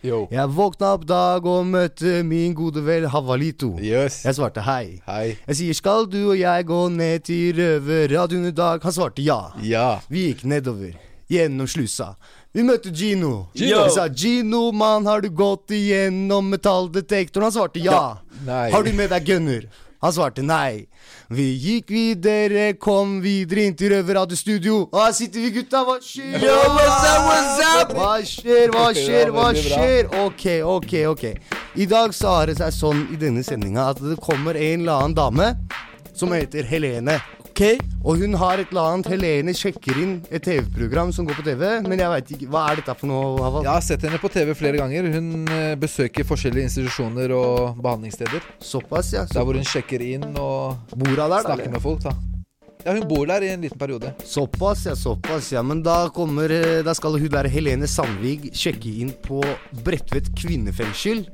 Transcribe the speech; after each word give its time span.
Yo. 0.00 0.22
Jeg 0.32 0.48
våkna 0.56 0.94
opp 0.96 1.02
dag 1.04 1.44
og 1.44 1.66
møtte 1.68 2.22
min 2.24 2.54
gode 2.56 2.80
vel 2.86 3.04
Havalito. 3.12 3.74
Yes. 3.84 4.22
Jeg 4.24 4.38
svarte 4.38 4.62
hei. 4.64 4.96
Hei. 5.04 5.34
Jeg 5.44 5.58
sier 5.58 5.76
skal 5.76 6.08
du 6.08 6.18
og 6.30 6.38
jeg 6.40 6.64
gå 6.70 6.78
ned 6.94 7.26
til 7.28 7.58
Røverradioen 7.58 8.48
i 8.48 8.54
dag? 8.56 8.80
Han 8.80 8.96
svarte 8.96 9.20
ja. 9.20 9.50
Ja. 9.60 9.98
Vi 10.08 10.30
gikk 10.30 10.46
nedover, 10.48 10.94
gjennom 11.28 11.68
slusa. 11.68 12.14
Vi 12.56 12.64
møtte 12.64 12.94
Gino. 12.96 13.50
Gino. 13.54 13.84
Jeg 13.84 13.92
sa 13.94 14.08
'Gino, 14.08 14.72
mann, 14.72 15.04
har 15.06 15.20
du 15.20 15.28
gått 15.28 15.70
igjennom 15.70 16.48
metalldetektoren?' 16.48 17.50
Han 17.50 17.52
svarte 17.52 17.84
ja. 17.84 18.18
Nei. 18.46 18.70
Har 18.72 18.82
du 18.82 18.92
med 18.96 19.12
deg 19.12 19.28
gunner? 19.28 19.68
Han 20.00 20.12
svarte 20.16 20.40
nei. 20.40 20.86
Vi 21.28 21.46
gikk 21.60 21.90
videre, 21.92 22.70
kom 22.80 23.18
videre 23.20 23.66
inn 23.68 23.74
til 23.76 23.92
Røverradiostudio. 23.92 24.78
Og 24.88 25.00
her 25.02 25.12
sitter 25.16 25.44
vi, 25.44 25.50
gutta. 25.58 25.82
Hva 25.84 25.98
skjer? 26.00 26.38
Yo, 26.40 26.54
what's 26.72 27.04
up, 27.10 27.26
what's 27.26 27.60
up? 27.68 27.92
Hva 27.98 28.14
skjer, 28.24 28.72
hva 28.72 28.86
skjer, 28.96 29.32
hva 29.34 29.50
skjer? 29.58 30.08
Ok, 30.24 30.46
ok, 30.64 30.94
ok. 31.12 31.26
I 31.76 31.88
dag 31.90 32.16
så 32.16 32.32
har 32.38 32.48
det 32.48 32.56
seg 32.62 32.72
sånn 32.78 33.04
i 33.12 33.20
denne 33.20 33.44
sendinga 33.44 33.90
at 33.92 34.00
det 34.00 34.16
kommer 34.24 34.56
en 34.56 34.86
eller 34.86 35.04
annen 35.04 35.18
dame 35.20 35.52
som 36.16 36.32
heter 36.32 36.64
Helene. 36.64 37.20
Ok, 37.60 37.80
Og 38.08 38.16
hun 38.16 38.32
har 38.40 38.56
et 38.56 38.70
eller 38.72 38.86
annet 38.88 39.08
Helene 39.12 39.52
sjekker 39.52 39.98
inn 40.00 40.12
et 40.32 40.40
TV-program 40.40 41.10
som 41.12 41.26
går 41.28 41.36
på 41.36 41.42
TV, 41.44 41.64
men 41.84 42.00
jeg 42.00 42.08
veit 42.08 42.30
ikke 42.32 42.46
Hva 42.54 42.62
er 42.70 42.80
dette 42.80 42.94
for 42.96 43.10
noe? 43.10 43.34
Havald? 43.36 43.66
Jeg 43.68 43.74
har 43.74 43.84
sett 43.84 44.06
henne 44.06 44.20
på 44.22 44.30
TV 44.32 44.54
flere 44.56 44.80
ganger. 44.80 45.10
Hun 45.12 45.44
eh, 45.52 45.74
besøker 45.76 46.24
forskjellige 46.24 46.70
institusjoner 46.70 47.34
og 47.36 47.76
behandlingssteder. 47.84 48.46
Såpass, 48.64 49.12
ja. 49.12 49.26
Der 49.28 49.44
hvor 49.44 49.60
hun 49.60 49.68
sjekker 49.68 50.00
inn 50.00 50.24
og 50.40 50.96
bor 50.96 51.12
der, 51.12 51.36
snakker 51.44 51.66
eller? 51.66 51.74
med 51.76 51.84
folk. 51.84 52.00
da 52.06 52.14
Ja, 52.86 52.96
Hun 52.96 53.04
bor 53.12 53.28
der 53.28 53.44
i 53.44 53.52
en 53.52 53.68
liten 53.68 53.84
periode. 53.84 54.14
Såpass, 54.24 54.86
ja. 54.88 54.96
Såpass, 54.96 55.52
ja. 55.52 55.60
Men 55.60 55.84
da 55.84 56.06
kommer 56.16 56.48
eh, 56.48 56.80
Da 56.86 56.96
skal 56.96 57.20
hun 57.20 57.28
der 57.28 57.52
Helene 57.52 57.84
Sandvig 57.84 58.54
sjekke 58.56 58.96
inn 59.04 59.12
på 59.28 59.44
Bredtvet 59.84 60.32
kvinnefengsel. 60.32 61.26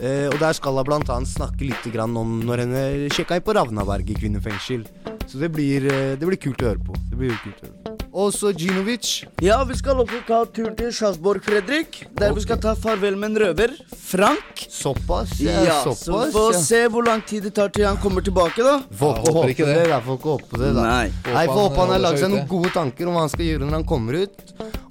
Eh, 0.00 0.26
og 0.32 0.38
der 0.40 0.56
skal 0.56 0.80
hun 0.80 0.92
annet 0.96 1.28
snakke 1.28 1.68
litt 1.68 1.92
grann 1.92 2.16
om 2.16 2.38
når 2.46 2.64
henne 2.64 2.84
sjekka 3.12 3.36
inn 3.36 3.44
på 3.44 3.54
Ravnaberg 3.56 4.08
i 4.08 4.16
kvinnefengsel. 4.16 4.86
Så 5.28 5.38
det 5.38 5.52
blir, 5.52 5.84
eh, 5.86 6.16
det 6.16 6.26
blir 6.26 6.40
kult 6.40 6.62
å 6.64 6.72
høre 6.72 6.80
på. 6.82 6.96
Det 7.10 7.18
blir 7.18 7.36
kult 7.44 7.60
å 7.60 7.66
høre 7.68 7.76
på. 7.84 7.90
Og 8.12 8.32
så 8.34 8.50
Ginovic. 8.50 9.24
Ja, 9.40 9.62
vi 9.64 9.76
skal 9.78 10.00
også 10.02 10.18
ta 10.26 10.40
tur 10.44 10.72
til 10.74 10.90
Sjarsborg, 10.90 11.44
Fredrik. 11.44 12.00
Der 12.18 12.32
vi 12.34 12.40
skal 12.42 12.58
ta 12.58 12.74
farvel 12.74 13.14
med 13.16 13.30
en 13.30 13.42
røver. 13.44 13.76
Frank. 13.94 14.64
Såpass, 14.68 15.36
ja. 15.38 15.62
Ja, 15.62 15.78
så 15.94 16.24
vi 16.24 16.32
får 16.34 16.52
ja. 16.52 16.58
se 16.58 16.80
hvor 16.88 17.06
lang 17.06 17.22
tid 17.22 17.46
det 17.46 17.54
tar 17.54 17.68
til 17.68 17.86
han 17.86 18.00
kommer 18.02 18.24
tilbake, 18.26 18.64
da. 18.66 18.80
Får 18.90 19.20
ikke 19.20 19.34
håpe 19.36 19.54
ikke 19.54 19.66
det. 19.68 19.78
det. 19.84 19.88
Jeg 19.92 20.02
Får 20.08 20.18
ikke 20.18 20.34
håpe 20.34 20.62
det, 20.64 20.74
da. 20.74 20.82
Nei. 20.88 21.12
Nei, 21.30 21.46
får 21.46 21.62
håpe 21.68 21.80
han 21.84 21.94
har 21.94 22.04
lagd 22.08 22.18
seg 22.24 22.34
noen 22.34 22.48
gode 22.50 22.74
tanker 22.74 23.06
om 23.06 23.14
hva 23.14 23.26
han 23.28 23.34
skal 23.36 23.46
gjøre 23.46 23.68
når 23.68 23.78
han 23.78 23.90
kommer 23.94 24.22
ut. 24.24 24.44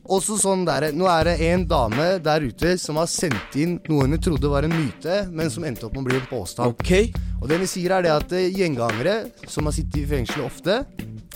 Også 0.09 0.39
sånn 0.41 0.63
der, 0.65 0.89
Nå 0.97 1.05
er 1.11 1.27
det 1.27 1.35
en 1.51 1.65
dame 1.69 2.07
der 2.25 2.45
ute 2.49 2.73
som 2.81 2.97
har 2.97 3.09
sendt 3.11 3.53
inn 3.61 3.77
noe 3.89 4.07
hun 4.07 4.17
trodde 4.17 4.49
var 4.49 4.65
en 4.65 4.73
myte, 4.73 5.21
men 5.29 5.51
som 5.53 5.67
endte 5.67 5.85
opp 5.85 5.93
med 5.93 6.07
å 6.07 6.09
bli 6.09 6.17
en 6.17 6.29
påstand. 6.31 6.73
Ok. 6.73 7.13
Og 7.39 7.45
det 7.51 7.59
hun 7.61 7.69
sier 7.69 7.93
er 7.93 8.07
det 8.07 8.15
at 8.15 8.33
eh, 8.33 8.49
gjengangere 8.49 9.19
som 9.45 9.69
har 9.69 9.75
sittet 9.75 10.01
i 10.01 10.07
fengsel 10.09 10.47
ofte, 10.47 10.81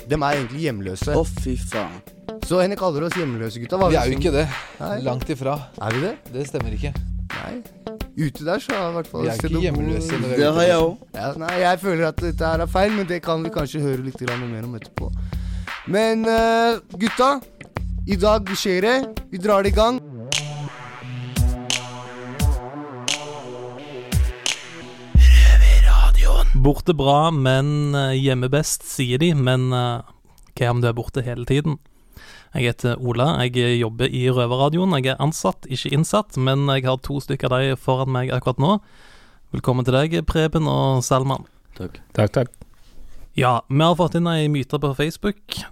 dem 0.09 0.25
er 0.25 0.39
egentlig 0.39 0.65
hjemløse. 0.65 1.13
Å, 1.13 1.23
fy 1.43 1.53
faen. 1.61 2.01
Så 2.43 2.59
henne 2.59 2.75
kaller 2.79 3.05
oss 3.07 3.15
hjemløse, 3.15 3.61
gutta. 3.61 3.79
Vi 3.87 3.99
er 3.99 4.09
jo 4.09 4.17
ikke 4.17 4.33
det. 4.33 4.47
Nei. 4.81 4.97
Langt 5.05 5.29
ifra. 5.31 5.55
Er 5.77 5.95
vi 5.95 6.03
det? 6.07 6.13
Det 6.33 6.47
stemmer 6.49 6.73
ikke. 6.75 6.91
Nei. 7.37 7.53
Ute 8.13 8.45
der 8.45 8.61
så 8.61 8.73
har 8.73 8.83
jeg 8.83 8.91
i 8.91 8.95
hvert 8.97 9.07
fall 9.09 9.23
Vi 9.23 9.29
er 9.31 9.39
ikke 9.39 9.61
hjemløse. 9.63 10.19
Det 10.33 10.49
har 10.57 10.67
jeg 10.67 10.81
òg. 10.81 11.05
Ja, 11.15 11.29
nei, 11.45 11.53
jeg 11.63 11.79
føler 11.81 12.09
at 12.09 12.19
dette 12.21 12.51
her 12.51 12.65
er 12.65 12.73
feil, 12.73 12.91
men 12.97 13.07
det 13.09 13.21
kan 13.25 13.45
vi 13.45 13.53
kanskje 13.53 13.85
høre 13.85 14.05
litt 14.05 14.21
mer 14.27 14.65
om 14.65 14.75
etterpå. 14.77 15.09
Men 15.93 16.23
uh, 16.27 16.79
gutta, 16.95 17.41
i 18.05 18.15
dag 18.19 18.49
skjer 18.57 18.83
det. 18.83 18.97
Vi 19.31 19.39
drar 19.39 19.63
det 19.63 19.71
i 19.71 19.75
gang. 19.75 19.99
Borte 26.63 26.93
bra, 26.95 27.31
men 27.31 27.95
eh, 27.95 28.13
hjemme 28.15 28.47
best, 28.51 28.85
sier 28.87 29.19
de. 29.19 29.33
Men 29.35 29.71
uh, 29.75 30.03
hva 30.55 30.69
om 30.71 30.83
du 30.83 30.87
er 30.87 30.95
borte 30.95 31.23
hele 31.25 31.47
tiden? 31.49 31.79
Jeg 32.53 32.69
heter 32.69 32.99
Ola, 33.01 33.31
jeg 33.47 33.79
jobber 33.81 34.07
i 34.07 34.27
Røverradioen. 34.29 34.93
Jeg 34.99 35.15
er 35.15 35.23
ansatt, 35.23 35.65
ikke 35.65 35.91
innsatt, 35.97 36.37
men 36.37 36.67
jeg 36.69 36.85
har 36.85 37.01
to 37.03 37.17
stykker 37.23 37.51
av 37.51 37.63
de 37.65 37.79
foran 37.79 38.13
meg 38.13 38.31
akkurat 38.31 38.61
nå. 38.61 38.77
Velkommen 39.55 39.87
til 39.87 39.97
deg, 39.97 40.19
Preben 40.29 40.69
og 40.69 41.01
Salman. 41.05 41.47
Takk. 41.79 41.97
Takk, 42.13 42.35
takk. 42.37 42.53
Ja, 43.33 43.63
vi 43.67 43.81
har 43.81 43.97
fått 43.97 44.19
inn 44.19 44.29
ei 44.29 44.45
myte 44.53 44.77
på 44.77 44.93
Facebook. 44.93 45.63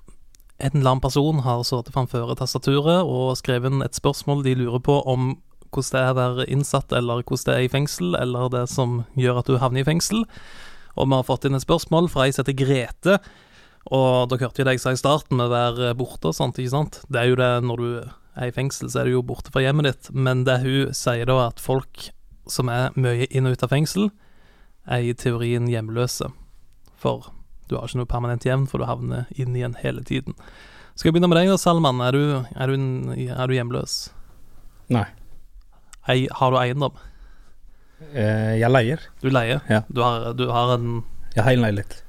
En 0.61 0.75
eller 0.77 0.91
annen 0.91 1.01
person 1.03 1.39
har 1.45 1.63
sittet 1.65 1.93
framfor 1.95 2.35
tastaturet 2.37 3.01
og 3.01 3.33
skrevet 3.39 3.71
inn 3.71 3.81
et 3.81 3.97
spørsmål 3.97 4.43
de 4.45 4.53
lurer 4.59 4.83
på 4.83 4.99
om 5.09 5.33
hvordan 5.71 5.95
det 5.95 6.01
er 6.01 6.11
å 6.11 6.17
være 6.17 6.47
innsatt, 6.51 6.91
eller 6.93 7.23
hvordan 7.23 7.47
det 7.47 7.55
er 7.55 7.65
i 7.65 7.71
fengsel, 7.71 8.15
eller 8.19 8.51
det 8.51 8.65
som 8.69 9.01
gjør 9.19 9.39
at 9.41 9.49
du 9.49 9.57
havner 9.61 9.81
i 9.81 9.87
fengsel. 9.87 10.25
Og 10.99 11.07
vi 11.07 11.15
har 11.15 11.27
fått 11.27 11.47
inn 11.47 11.55
et 11.55 11.63
spørsmål 11.63 12.09
fra 12.11 12.27
ei 12.27 12.35
som 12.35 12.43
heter 12.43 12.59
Grete. 12.59 13.17
Og 13.89 14.29
dere 14.29 14.45
hørte 14.45 14.61
jo 14.61 14.67
det 14.67 14.75
jeg 14.75 14.83
sa 14.83 14.93
i 14.93 14.99
starten, 14.99 15.39
med 15.39 15.47
å 15.47 15.55
være 15.55 15.93
borte 15.97 16.29
og 16.29 16.37
sånt, 16.37 16.59
ikke 16.59 16.75
sant. 16.75 16.99
Det 17.07 17.21
er 17.21 17.31
jo 17.31 17.39
det 17.39 17.51
når 17.65 17.81
du 17.81 17.91
er 18.01 18.51
i 18.51 18.55
fengsel, 18.55 18.91
så 18.91 19.01
er 19.01 19.09
du 19.09 19.15
jo 19.15 19.25
borte 19.25 19.53
fra 19.53 19.63
hjemmet 19.63 19.87
ditt. 19.87 20.11
Men 20.13 20.43
det 20.47 20.59
hun 20.65 20.91
sier 20.95 21.31
da, 21.31 21.39
at 21.47 21.63
folk 21.63 22.11
som 22.51 22.69
er 22.73 22.91
mye 22.99 23.29
inn 23.31 23.47
og 23.47 23.55
ut 23.55 23.65
av 23.65 23.71
fengsel, 23.71 24.11
er 24.91 25.07
i 25.07 25.15
teorien 25.15 25.69
hjemløse. 25.71 26.29
For 27.01 27.31
du 27.71 27.77
har 27.79 27.87
ikke 27.87 28.01
noe 28.01 28.09
permanent 28.11 28.43
jevn, 28.45 28.67
for 28.69 28.81
du 28.83 28.85
havner 28.89 29.25
inn 29.39 29.55
igjen 29.55 29.77
hele 29.81 30.03
tiden. 30.07 30.35
Skal 30.93 31.07
jeg 31.09 31.15
begynne 31.15 31.29
med 31.31 31.39
deg 31.39 31.47
da, 31.49 31.55
Salman. 31.57 32.01
Er 32.03 32.11
du, 32.17 32.21
er 32.51 32.67
du, 32.67 32.73
en- 32.75 33.15
er 33.31 33.47
du 33.47 33.53
hjemløs? 33.55 33.93
Nei. 34.91 35.05
Ei, 36.11 36.25
har 36.35 36.51
du 36.51 36.57
eiendom? 36.59 36.97
Eh, 38.11 38.57
jeg 38.59 38.71
leier. 38.73 39.03
Du 39.21 39.29
leier? 39.31 39.61
Ja. 39.69 39.83
Du 39.89 40.01
har, 40.03 40.31
du 40.35 40.47
har 40.51 40.73
en 40.75 41.03
Jeg 41.35 41.43
har 41.45 41.53
en 41.55 41.61
leilighet. 41.63 42.01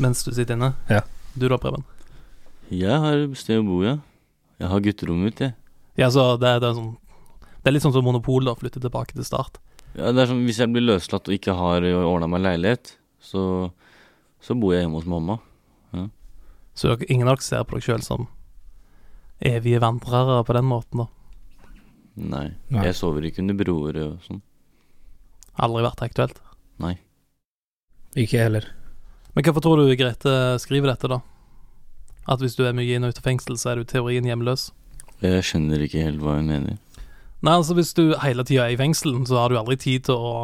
mens 0.00 0.22
du 0.24 0.30
sitter 0.32 0.54
inne? 0.56 0.72
Ja. 0.88 1.02
Du 1.36 1.48
da, 1.48 1.58
Preben? 1.60 1.84
Jeg 2.70 2.96
har 3.02 3.26
sted 3.36 3.58
å 3.60 3.66
bo, 3.66 3.80
ja. 3.84 3.96
Jeg 4.60 4.68
har 4.70 4.80
gutterommet 4.84 5.24
mitt, 5.30 5.40
jeg. 5.42 5.54
Ja, 5.98 6.08
så 6.14 6.36
det, 6.40 6.54
det 6.62 6.68
er 6.70 6.76
sånn 6.78 6.92
Det 7.60 7.68
er 7.68 7.74
litt 7.74 7.82
sånn 7.84 7.92
som 7.92 8.04
Monopol, 8.06 8.46
da. 8.46 8.54
Flytte 8.56 8.80
tilbake 8.80 9.12
til 9.18 9.26
start. 9.26 9.58
Ja, 9.98 10.12
det 10.14 10.22
er 10.22 10.30
sånn, 10.30 10.44
Hvis 10.46 10.60
jeg 10.62 10.70
blir 10.72 10.86
løslatt 10.86 11.28
og 11.28 11.34
ikke 11.36 11.56
har 11.58 11.84
ordna 12.06 12.28
meg 12.30 12.44
leilighet, 12.46 12.94
så, 13.20 13.42
så 14.40 14.56
bor 14.58 14.74
jeg 14.74 14.84
hjemme 14.84 15.00
hos 15.00 15.08
mamma. 15.08 15.38
Så 16.74 16.92
dere, 16.92 17.08
ingen 17.12 17.28
av 17.28 17.36
dere 17.36 17.44
ser 17.44 17.64
på 17.66 17.76
dere 17.76 17.84
sjøl 17.84 18.04
som 18.04 18.28
evige 19.40 19.80
vandrere 19.80 20.42
på 20.44 20.54
den 20.56 20.68
måten, 20.68 21.02
da. 21.02 21.06
Nei. 22.20 22.46
Nei. 22.68 22.84
Jeg 22.88 22.96
sover 22.98 23.24
ikke 23.26 23.42
under 23.44 23.56
broer 23.56 23.98
og 24.02 24.26
sånn. 24.26 24.42
Aldri 25.60 25.84
vært 25.86 26.04
aktuelt. 26.04 26.40
Nei. 26.80 26.94
Ikke 28.16 28.36
jeg 28.36 28.46
heller. 28.48 28.68
Men 29.34 29.46
hvorfor 29.46 29.64
tror 29.64 29.80
du 29.80 29.94
Grete 29.96 30.34
skriver 30.60 30.92
dette, 30.92 31.08
da? 31.08 31.20
At 32.30 32.42
hvis 32.42 32.56
du 32.58 32.64
er 32.66 32.76
mye 32.76 32.96
inn 32.96 33.06
og 33.06 33.14
ut 33.14 33.20
av 33.22 33.26
fengsel, 33.26 33.56
så 33.60 33.72
er 33.72 33.80
du 33.80 33.88
teorien 33.88 34.26
hjemløs? 34.28 34.70
Jeg 35.24 35.44
skjønner 35.46 35.84
ikke 35.84 36.04
helt 36.04 36.20
hva 36.24 36.38
hun 36.38 36.50
mener. 36.50 36.78
Nei, 37.40 37.54
altså 37.54 37.76
hvis 37.76 37.94
du 37.96 38.12
hele 38.20 38.44
tida 38.44 38.66
er 38.66 38.74
i 38.74 38.80
fengselen, 38.80 39.24
så 39.28 39.40
har 39.40 39.52
du 39.52 39.56
aldri 39.60 39.78
tid 39.80 40.08
til 40.08 40.20
å 40.20 40.34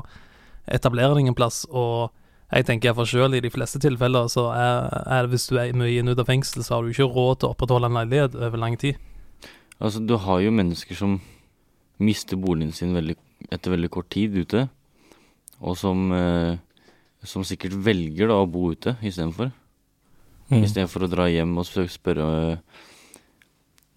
etablere 0.73 1.19
deg 1.19 1.29
en 1.29 1.37
plass, 1.37 1.65
og 1.69 2.15
jeg 2.47 2.67
tenker 2.69 2.95
for 2.95 3.09
sjøl, 3.11 3.35
i 3.35 3.43
de 3.43 3.51
fleste 3.51 3.81
tilfeller, 3.83 4.29
så 4.31 4.49
er, 4.55 4.87
er 5.11 5.27
det 5.27 5.35
hvis 5.35 5.49
du 5.51 5.57
er 5.59 5.75
mye 5.75 5.99
inn 5.99 6.13
ut 6.13 6.21
av 6.23 6.29
fengsel, 6.29 6.63
så 6.63 6.77
har 6.77 6.85
du 6.85 6.93
ikke 6.93 7.09
råd 7.11 7.41
til 7.41 7.49
å 7.49 7.55
opprettholde 7.57 7.91
en 7.91 7.99
leilighet 7.99 8.37
over 8.39 8.63
lang 8.63 8.77
tid. 8.79 9.01
Altså, 9.81 10.01
du 10.01 10.15
har 10.23 10.41
jo 10.45 10.55
mennesker 10.55 10.97
som 10.97 11.19
mister 11.99 12.39
boligen 12.39 12.73
sin 12.77 12.95
veldig, 12.97 13.17
etter 13.51 13.75
veldig 13.75 13.91
kort 13.93 14.09
tid 14.15 14.37
ute, 14.39 14.67
og 15.59 15.77
som, 15.81 16.11
eh, 16.13 16.59
som 17.27 17.45
sikkert 17.45 17.75
velger 17.83 18.31
da 18.31 18.39
å 18.43 18.51
bo 18.51 18.71
ute 18.71 18.95
istedenfor. 19.03 19.51
Mm. 20.53 20.61
Istedenfor 20.63 21.07
å 21.07 21.11
dra 21.11 21.27
hjem 21.27 21.57
og 21.59 21.67
spørre 21.67 22.27
eh, 22.53 22.59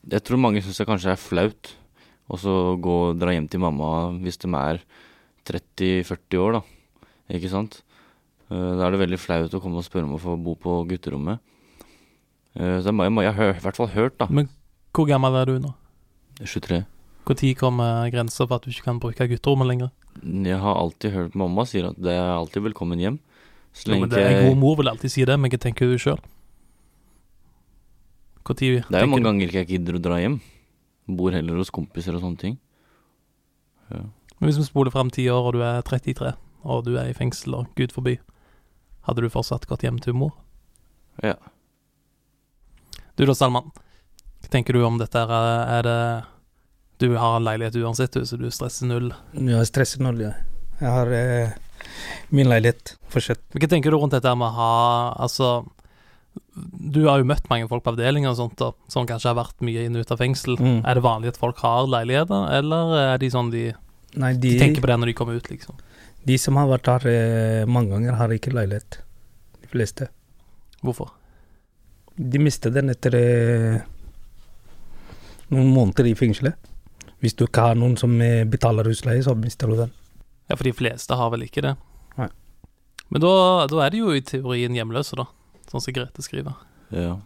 Jeg 0.10 0.24
tror 0.26 0.40
mange 0.42 0.64
syns 0.66 0.80
det 0.82 0.88
kanskje 0.90 1.12
er 1.14 1.22
flaut 1.22 1.70
å 2.26 2.40
så 2.42 2.54
gå 2.82 2.96
og 3.12 3.20
dra 3.22 3.36
hjem 3.36 3.46
til 3.52 3.62
mamma 3.62 4.10
hvis 4.18 4.40
de 4.42 4.50
er 4.58 4.82
30-40 5.46 6.42
år, 6.42 6.58
da. 6.58 7.06
Ikke 7.38 7.52
sant? 7.52 7.84
Eh, 8.50 8.72
Da 8.78 8.88
er 8.88 8.92
det 8.96 9.02
veldig 9.04 9.20
flaut 9.22 9.54
å 9.54 9.62
komme 9.62 9.78
og 9.82 9.86
spørre 9.86 10.08
om 10.10 10.16
å 10.18 10.22
få 10.22 10.36
bo 10.42 10.56
på 10.56 10.82
gutterommet. 10.90 11.40
Eh, 12.56 12.80
Så 12.82 12.90
jeg, 12.90 12.96
må, 12.96 13.22
jeg, 13.24 13.34
har 13.34 13.54
i 13.54 13.60
hvert 13.60 13.76
fall 13.78 13.92
hørt, 13.94 14.18
da. 14.18 14.28
Men 14.30 14.50
hvor 14.94 15.08
gammel 15.08 15.36
er 15.36 15.46
du 15.46 15.60
nå? 15.60 15.74
23. 16.42 16.86
Når 17.30 17.56
kommer 17.60 18.10
grensa 18.10 18.48
for 18.48 18.56
at 18.58 18.64
du 18.66 18.72
ikke 18.72 18.88
kan 18.88 19.00
bruke 19.00 19.28
gutterommet 19.30 19.68
lenger? 19.68 19.90
Jeg 20.24 20.58
har 20.58 20.76
alltid 20.76 21.14
hørt 21.14 21.36
mamma 21.36 21.66
sier 21.70 21.92
at 21.92 22.00
det 22.02 22.12
er 22.12 22.34
alltid 22.34 22.64
velkommen 22.64 23.00
hjem. 23.00 23.20
Så 23.72 23.94
Jo, 23.94 24.00
men 24.02 24.10
det, 24.10 24.18
en 24.26 24.50
god 24.50 24.58
mor 24.58 24.76
vil 24.80 24.90
alltid 24.90 25.12
si 25.14 25.26
det, 25.26 25.38
men 25.40 25.52
hva 25.52 25.60
tenker 25.62 25.86
du 25.86 25.98
sjøl? 26.02 26.20
Det 28.50 28.82
er 28.90 29.04
jo 29.06 29.12
mange 29.12 29.28
ganger 29.28 29.46
ikke 29.46 29.62
jeg 29.62 29.70
gidder 29.76 30.00
å 30.00 30.02
dra 30.02 30.18
hjem. 30.18 30.40
Bor 31.06 31.30
heller 31.32 31.60
hos 31.62 31.70
kompiser 31.70 32.16
og 32.18 32.24
sånne 32.24 32.42
ting. 32.42 32.56
Ja. 33.94 34.02
Men 34.40 34.50
hvis 34.50 34.58
vi 34.58 34.66
spoler 34.66 34.90
fram 34.90 35.12
ti 35.14 35.28
år, 35.30 35.52
og 35.52 35.54
du 35.54 35.62
er 35.62 35.84
33, 35.86 36.34
og 36.66 36.86
du 36.88 36.96
er 36.98 37.12
i 37.12 37.14
fengsel, 37.14 37.54
og 37.60 37.70
gud 37.78 37.94
forby, 37.94 38.16
hadde 39.10 39.26
du 39.26 39.32
fortsatt 39.34 39.68
gått 39.70 39.86
hjem 39.86 40.00
til 40.04 40.16
mor? 40.18 40.36
Ja. 41.26 41.36
Du 43.20 43.26
da, 43.28 43.36
Salman. 43.36 43.72
Hva 44.40 44.52
tenker 44.54 44.78
du 44.78 44.84
om 44.88 45.00
dette? 45.02 45.20
her? 45.20 45.64
Er 45.80 45.84
det 45.84 46.02
Du 47.00 47.16
har 47.16 47.38
en 47.38 47.48
leilighet 47.48 47.76
uansett, 47.80 48.14
du, 48.14 48.26
så 48.28 48.38
du 48.40 48.50
stresser 48.52 48.88
null. 48.88 49.14
Jeg 49.34 49.68
stresser 49.68 50.04
null, 50.04 50.20
ja. 50.24 50.34
Jeg 50.80 50.92
har 50.92 51.12
eh, 51.16 51.58
min 52.36 52.50
leilighet 52.52 52.96
fortsatt. 53.12 53.42
Hva 53.56 53.70
tenker 53.72 53.92
du 53.92 54.00
rundt 54.00 54.16
dette 54.16 54.34
med 54.36 54.48
å 54.48 54.56
ha 54.56 54.74
Altså, 55.20 55.64
du 56.56 57.06
har 57.08 57.22
jo 57.22 57.28
møtt 57.28 57.48
mange 57.52 57.68
folk 57.72 57.86
på 57.86 57.94
avdelinger 57.94 58.34
og 58.34 58.40
sånt, 58.40 58.64
og, 58.64 58.80
som 58.92 59.08
kanskje 59.08 59.32
har 59.32 59.40
vært 59.40 59.64
mye 59.66 59.86
inn 59.88 59.96
og 59.96 60.04
ut 60.04 60.16
av 60.16 60.20
fengsel. 60.20 60.60
Mm. 60.60 60.82
Er 60.84 61.00
det 61.00 61.06
vanlig 61.06 61.34
at 61.34 61.40
folk 61.40 61.60
har 61.64 61.88
leiligheter, 61.88 62.48
eller 62.60 62.96
er 63.02 63.22
de 63.22 63.32
sånn 63.32 63.52
de, 63.54 63.70
Nei, 64.20 64.34
de 64.36 64.56
de, 64.56 64.58
tenker 64.62 64.84
på 64.84 64.92
det 64.92 65.00
når 65.00 65.12
de 65.12 65.18
kommer 65.20 65.40
ut, 65.40 65.52
liksom? 65.52 65.80
De 66.30 66.38
som 66.42 66.58
har 66.60 66.70
vært 66.70 66.90
her 66.92 67.08
eh, 67.10 67.70
mange 67.70 67.96
ganger, 67.96 68.18
har 68.20 68.34
ikke 68.34 68.54
leilighet. 68.54 69.02
De 69.64 69.70
fleste. 69.72 70.10
Hvorfor? 70.86 71.16
De 72.20 72.42
mistet 72.42 72.76
den 72.76 72.92
etter 72.94 73.16
eh, 73.18 73.80
noen 75.50 75.72
måneder 75.74 76.10
i 76.10 76.18
fengselet. 76.18 76.70
Hvis 77.20 77.36
du 77.36 77.46
ikke 77.48 77.66
har 77.72 77.80
noen 77.80 77.98
som 78.00 78.14
eh, 78.24 78.46
betaler 78.48 78.88
husleie, 78.88 79.24
så 79.26 79.36
mister 79.36 79.72
du 79.72 79.80
den. 79.80 79.96
Ja, 80.50 80.56
for 80.56 80.66
de 80.68 80.76
fleste 80.76 81.18
har 81.18 81.34
vel 81.34 81.46
ikke 81.46 81.64
det. 81.66 81.74
Nei. 82.20 82.30
Men 83.10 83.24
da, 83.26 83.34
da 83.70 83.82
er 83.86 83.94
de 83.94 84.04
jo 84.04 84.14
i 84.16 84.24
teorien 84.26 84.78
hjemløse, 84.78 85.18
da. 85.20 85.28
Sånn 85.70 85.84
som 85.84 85.96
Grete 85.96 86.26
skriver. 86.26 86.56
ja. 86.96 87.18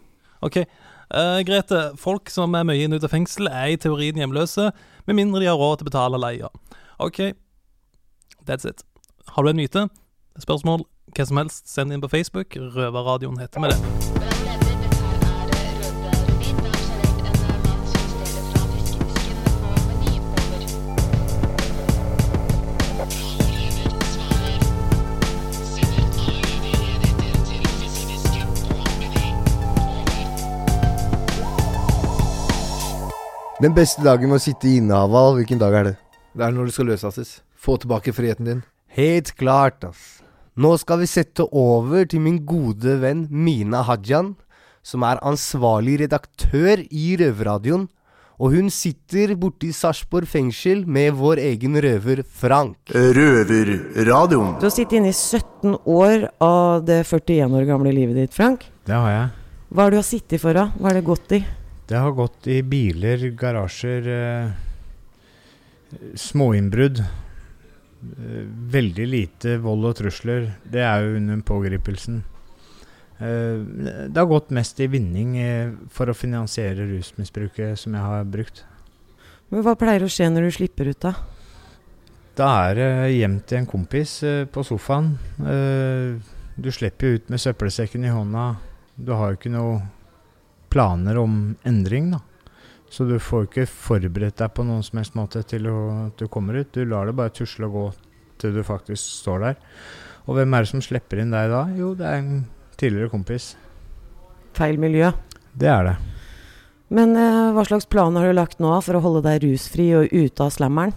Ok, 0.44 0.58
uh, 0.60 1.38
Grete. 1.46 1.78
Folk 1.96 2.28
som 2.28 2.52
er 2.58 2.66
mye 2.68 2.84
inne 2.84 2.98
ut 3.00 3.06
av 3.06 3.14
fengsel, 3.14 3.48
er 3.48 3.70
i 3.72 3.78
teorien 3.80 4.18
hjemløse, 4.20 4.66
med 5.08 5.16
mindre 5.16 5.40
de 5.40 5.48
har 5.48 5.56
råd 5.56 5.80
til 5.80 5.86
å 5.86 5.88
betale 5.88 6.20
leia. 6.20 6.50
Ok, 7.00 7.22
that's 8.44 8.68
it. 8.68 8.84
Har 9.26 9.42
du 9.42 9.50
en 9.50 9.56
myte? 9.56 9.88
Spørsmål? 10.38 10.84
Hva 11.14 11.26
som 11.26 11.38
helst, 11.38 11.68
send 11.68 11.92
inn 11.94 12.02
på 12.02 12.10
Facebook. 12.10 12.56
Røverradioen 12.56 13.38
heter 13.38 13.60
vi 13.60 13.72
det. 13.72 13.78
Den 33.62 33.72
beste 33.72 34.02
dagen 34.04 34.28
med 34.28 34.36
å 34.36 34.42
sitte 34.44 34.68
i 34.68 34.76
innehaval, 34.76 35.38
hvilken 35.38 35.60
dag 35.62 35.72
er 35.78 35.86
det? 35.86 35.92
Det 36.36 36.44
er 36.44 36.52
når 36.52 36.68
du 36.68 36.72
skal 36.74 36.90
løslates. 36.90 37.38
Få 37.56 37.78
tilbake 37.80 38.12
friheten 38.12 38.50
din. 38.50 38.64
Helt 38.94 39.32
klart, 39.34 39.82
ass. 39.82 40.22
Nå 40.54 40.76
skal 40.78 41.00
vi 41.00 41.08
sette 41.10 41.42
over 41.50 42.04
til 42.06 42.20
min 42.22 42.36
gode 42.46 42.92
venn 43.02 43.24
Mina 43.26 43.80
Hajan, 43.88 44.36
som 44.86 45.02
er 45.02 45.18
ansvarlig 45.26 45.96
redaktør 46.04 46.78
i 46.94 47.16
Røverradioen. 47.18 47.88
Og 48.38 48.54
hun 48.54 48.70
sitter 48.70 49.34
borte 49.38 49.66
i 49.66 49.74
Sarpsborg 49.74 50.30
fengsel 50.30 50.84
med 50.86 51.14
vår 51.18 51.42
egen 51.42 51.74
røver 51.82 52.22
Frank. 52.22 52.78
Røverradioen. 52.94 54.54
Du 54.62 54.68
har 54.68 54.74
sittet 54.74 55.00
inne 55.00 55.10
i 55.10 55.16
17 55.16 55.74
år 55.90 56.28
av 56.42 56.86
det 56.86 57.00
41 57.02 57.50
år 57.50 57.66
gamle 57.72 57.90
livet 57.94 58.14
ditt, 58.22 58.34
Frank. 58.34 58.62
Det 58.86 58.94
har 58.94 59.10
jeg. 59.10 59.28
Hva 59.74 59.88
har 59.88 59.90
du 59.90 59.98
har 59.98 60.06
sittet 60.06 60.38
for, 60.42 60.54
da? 60.54 60.68
Hva 60.78 60.92
har 60.92 61.00
det 61.00 61.06
gått 61.10 61.34
i? 61.34 61.42
Det 61.90 61.98
har 61.98 62.14
gått 62.14 62.46
i 62.46 62.62
biler, 62.62 63.26
garasjer, 63.34 64.06
eh, 64.06 64.54
småinnbrudd. 66.14 67.02
Eh, 68.04 68.44
veldig 68.70 69.06
lite 69.08 69.56
vold 69.62 69.88
og 69.88 69.96
trusler. 69.98 70.48
Det 70.64 70.82
er 70.84 71.04
jo 71.04 71.16
under 71.18 71.40
pågripelsen. 71.46 72.22
Eh, 73.18 73.62
det 74.08 74.18
har 74.18 74.28
gått 74.30 74.52
mest 74.54 74.80
i 74.80 74.88
vinning 74.90 75.36
eh, 75.40 75.72
for 75.90 76.10
å 76.10 76.16
finansiere 76.16 76.88
rusmisbruket 76.90 77.80
som 77.80 77.96
jeg 77.96 78.04
har 78.04 78.28
brukt. 78.28 78.64
Men 79.48 79.64
Hva 79.64 79.76
pleier 79.78 80.04
å 80.04 80.10
skje 80.10 80.28
når 80.32 80.48
du 80.48 80.56
slipper 80.58 80.90
ut, 80.90 81.00
da? 81.00 81.14
Da 82.34 82.50
er 82.68 82.78
det 82.78 82.88
hjem 83.14 83.38
til 83.46 83.60
en 83.60 83.68
kompis 83.70 84.16
på 84.50 84.62
sofaen. 84.66 85.12
Du 86.58 86.66
slipper 86.74 87.06
jo 87.06 87.18
ut 87.20 87.28
med 87.30 87.38
søppelsekken 87.38 88.08
i 88.08 88.10
hånda. 88.10 88.46
Du 88.98 89.12
har 89.14 89.30
jo 89.30 89.38
ikke 89.38 89.52
noe 89.54 89.76
planer 90.72 91.20
om 91.20 91.36
endring, 91.62 92.08
da. 92.10 92.18
Så 92.92 93.06
du 93.08 93.16
får 93.18 93.48
ikke 93.48 93.66
forberedt 93.70 94.38
deg 94.38 94.52
på 94.54 94.64
noen 94.66 94.84
som 94.86 95.00
helst 95.00 95.16
måte 95.18 95.42
til 95.48 95.66
at 95.70 96.18
du 96.20 96.28
kommer 96.30 96.60
ut. 96.60 96.72
Du 96.74 96.84
lar 96.86 97.08
det 97.08 97.16
bare 97.18 97.32
tusle 97.34 97.68
og 97.68 97.76
gå 97.76 97.84
til 98.42 98.54
du 98.54 98.62
faktisk 98.66 99.02
står 99.24 99.46
der. 99.46 99.60
Og 100.24 100.38
hvem 100.38 100.54
er 100.54 100.64
det 100.64 100.72
som 100.72 100.82
slipper 100.84 101.20
inn 101.20 101.34
deg 101.34 101.50
da? 101.52 101.66
Jo, 101.76 101.92
det 101.98 102.08
er 102.08 102.20
en 102.20 102.44
tidligere 102.80 103.12
kompis. 103.12 103.54
Feil 104.54 104.78
miljø. 104.80 105.10
Det 105.54 105.70
er 105.70 105.88
det. 105.90 105.96
Men 106.94 107.16
eh, 107.18 107.50
hva 107.56 107.64
slags 107.66 107.88
plan 107.90 108.14
har 108.16 108.28
du 108.28 108.36
lagt 108.36 108.60
nå 108.62 108.70
for 108.84 108.96
å 108.96 109.02
holde 109.02 109.24
deg 109.26 109.42
rusfri 109.46 109.88
og 109.98 110.12
ute 110.12 110.46
av 110.46 110.52
slammeren? 110.54 110.94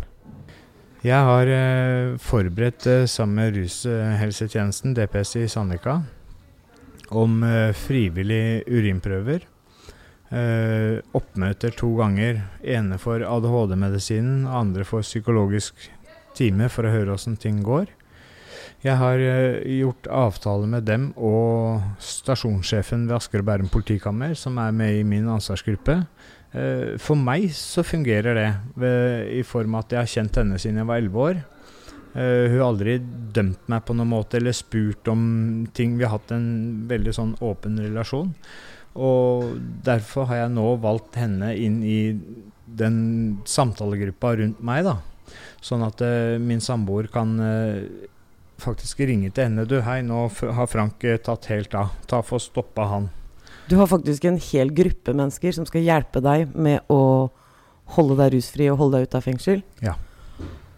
Jeg 1.06 1.24
har 1.24 1.50
eh, 1.54 2.16
forberedt 2.20 2.88
eh, 2.90 3.06
sammen 3.10 3.38
med 3.38 3.58
rushelsetjenesten, 3.60 4.96
DPS 4.98 5.36
i 5.40 5.46
Sandvika, 5.52 6.00
om 7.16 7.44
eh, 7.46 7.70
frivillig 7.78 8.66
urinprøver. 8.66 9.46
Eh, 10.28 11.00
oppmøter 11.16 11.72
to 11.78 11.94
ganger. 11.96 12.42
Ene 12.60 12.98
for 13.00 13.24
ADHD-medisinen, 13.24 14.44
andre 14.48 14.84
for 14.88 15.06
psykologisk 15.06 15.88
time 16.36 16.68
for 16.70 16.88
å 16.88 16.92
høre 16.92 17.16
åssen 17.16 17.38
ting 17.40 17.62
går. 17.64 17.88
Jeg 18.84 19.00
har 19.00 19.24
eh, 19.24 19.64
gjort 19.80 20.10
avtale 20.12 20.68
med 20.70 20.86
dem 20.90 21.10
og 21.16 21.80
stasjonssjefen 22.04 23.08
ved 23.08 23.18
Asker 23.22 23.42
og 23.42 23.48
Bærum 23.48 23.72
politikammer, 23.72 24.36
som 24.36 24.60
er 24.62 24.76
med 24.76 25.00
i 25.00 25.06
min 25.08 25.30
ansvarsgruppe. 25.32 26.02
Eh, 26.52 26.98
for 27.00 27.16
meg 27.20 27.48
så 27.56 27.86
fungerer 27.88 28.36
det 28.36 28.50
ved, 28.76 29.32
i 29.40 29.44
form 29.48 29.78
av 29.78 29.88
at 29.88 29.96
jeg 29.96 30.04
har 30.04 30.16
kjent 30.18 30.42
henne 30.44 30.60
siden 30.60 30.84
jeg 30.84 30.92
var 30.92 31.06
11 31.08 31.24
år. 31.30 31.46
Uh, 32.18 32.48
hun 32.50 32.56
har 32.56 32.70
aldri 32.72 32.94
dømt 33.36 33.68
meg 33.70 33.84
på 33.86 33.94
noen 33.94 34.10
måte 34.10 34.40
eller 34.40 34.56
spurt 34.56 35.06
om 35.12 35.68
ting. 35.76 36.00
Vi 36.00 36.06
har 36.08 36.16
hatt 36.16 36.32
en 36.34 36.48
veldig 36.90 37.14
sånn 37.14 37.36
åpen 37.46 37.76
relasjon. 37.78 38.32
Og 38.96 39.58
derfor 39.86 40.30
har 40.30 40.44
jeg 40.44 40.54
nå 40.56 40.68
valgt 40.82 41.18
henne 41.20 41.52
inn 41.58 41.82
i 41.86 42.00
den 42.68 42.98
samtalegruppa 43.48 44.36
rundt 44.40 44.62
meg, 44.66 44.88
da. 44.88 44.98
Sånn 45.64 45.84
at 45.86 46.02
uh, 46.06 46.38
min 46.42 46.62
samboer 46.64 47.10
kan 47.12 47.34
uh, 47.42 47.84
faktisk 48.62 49.04
ringe 49.08 49.32
til 49.34 49.50
henne. 49.50 49.68
Du, 49.70 49.80
hei, 49.86 50.00
nå 50.06 50.28
har 50.32 50.70
Frank 50.72 51.04
uh, 51.06 51.18
tatt 51.22 51.50
helt 51.52 51.76
av. 51.78 51.94
Ta 52.10 52.22
for 52.26 52.40
å 52.40 52.44
stoppe 52.44 52.88
han. 52.88 53.10
Du 53.68 53.76
har 53.80 53.90
faktisk 53.92 54.26
en 54.26 54.40
hel 54.40 54.72
gruppe 54.72 55.14
mennesker 55.16 55.56
som 55.56 55.68
skal 55.68 55.84
hjelpe 55.84 56.22
deg 56.24 56.54
med 56.56 56.88
å 56.94 57.30
holde 57.98 58.18
deg 58.20 58.36
rusfri 58.38 58.70
og 58.72 58.80
holde 58.82 59.00
deg 59.00 59.10
ute 59.10 59.20
av 59.20 59.28
fengsel. 59.28 59.64
Ja. 59.84 59.98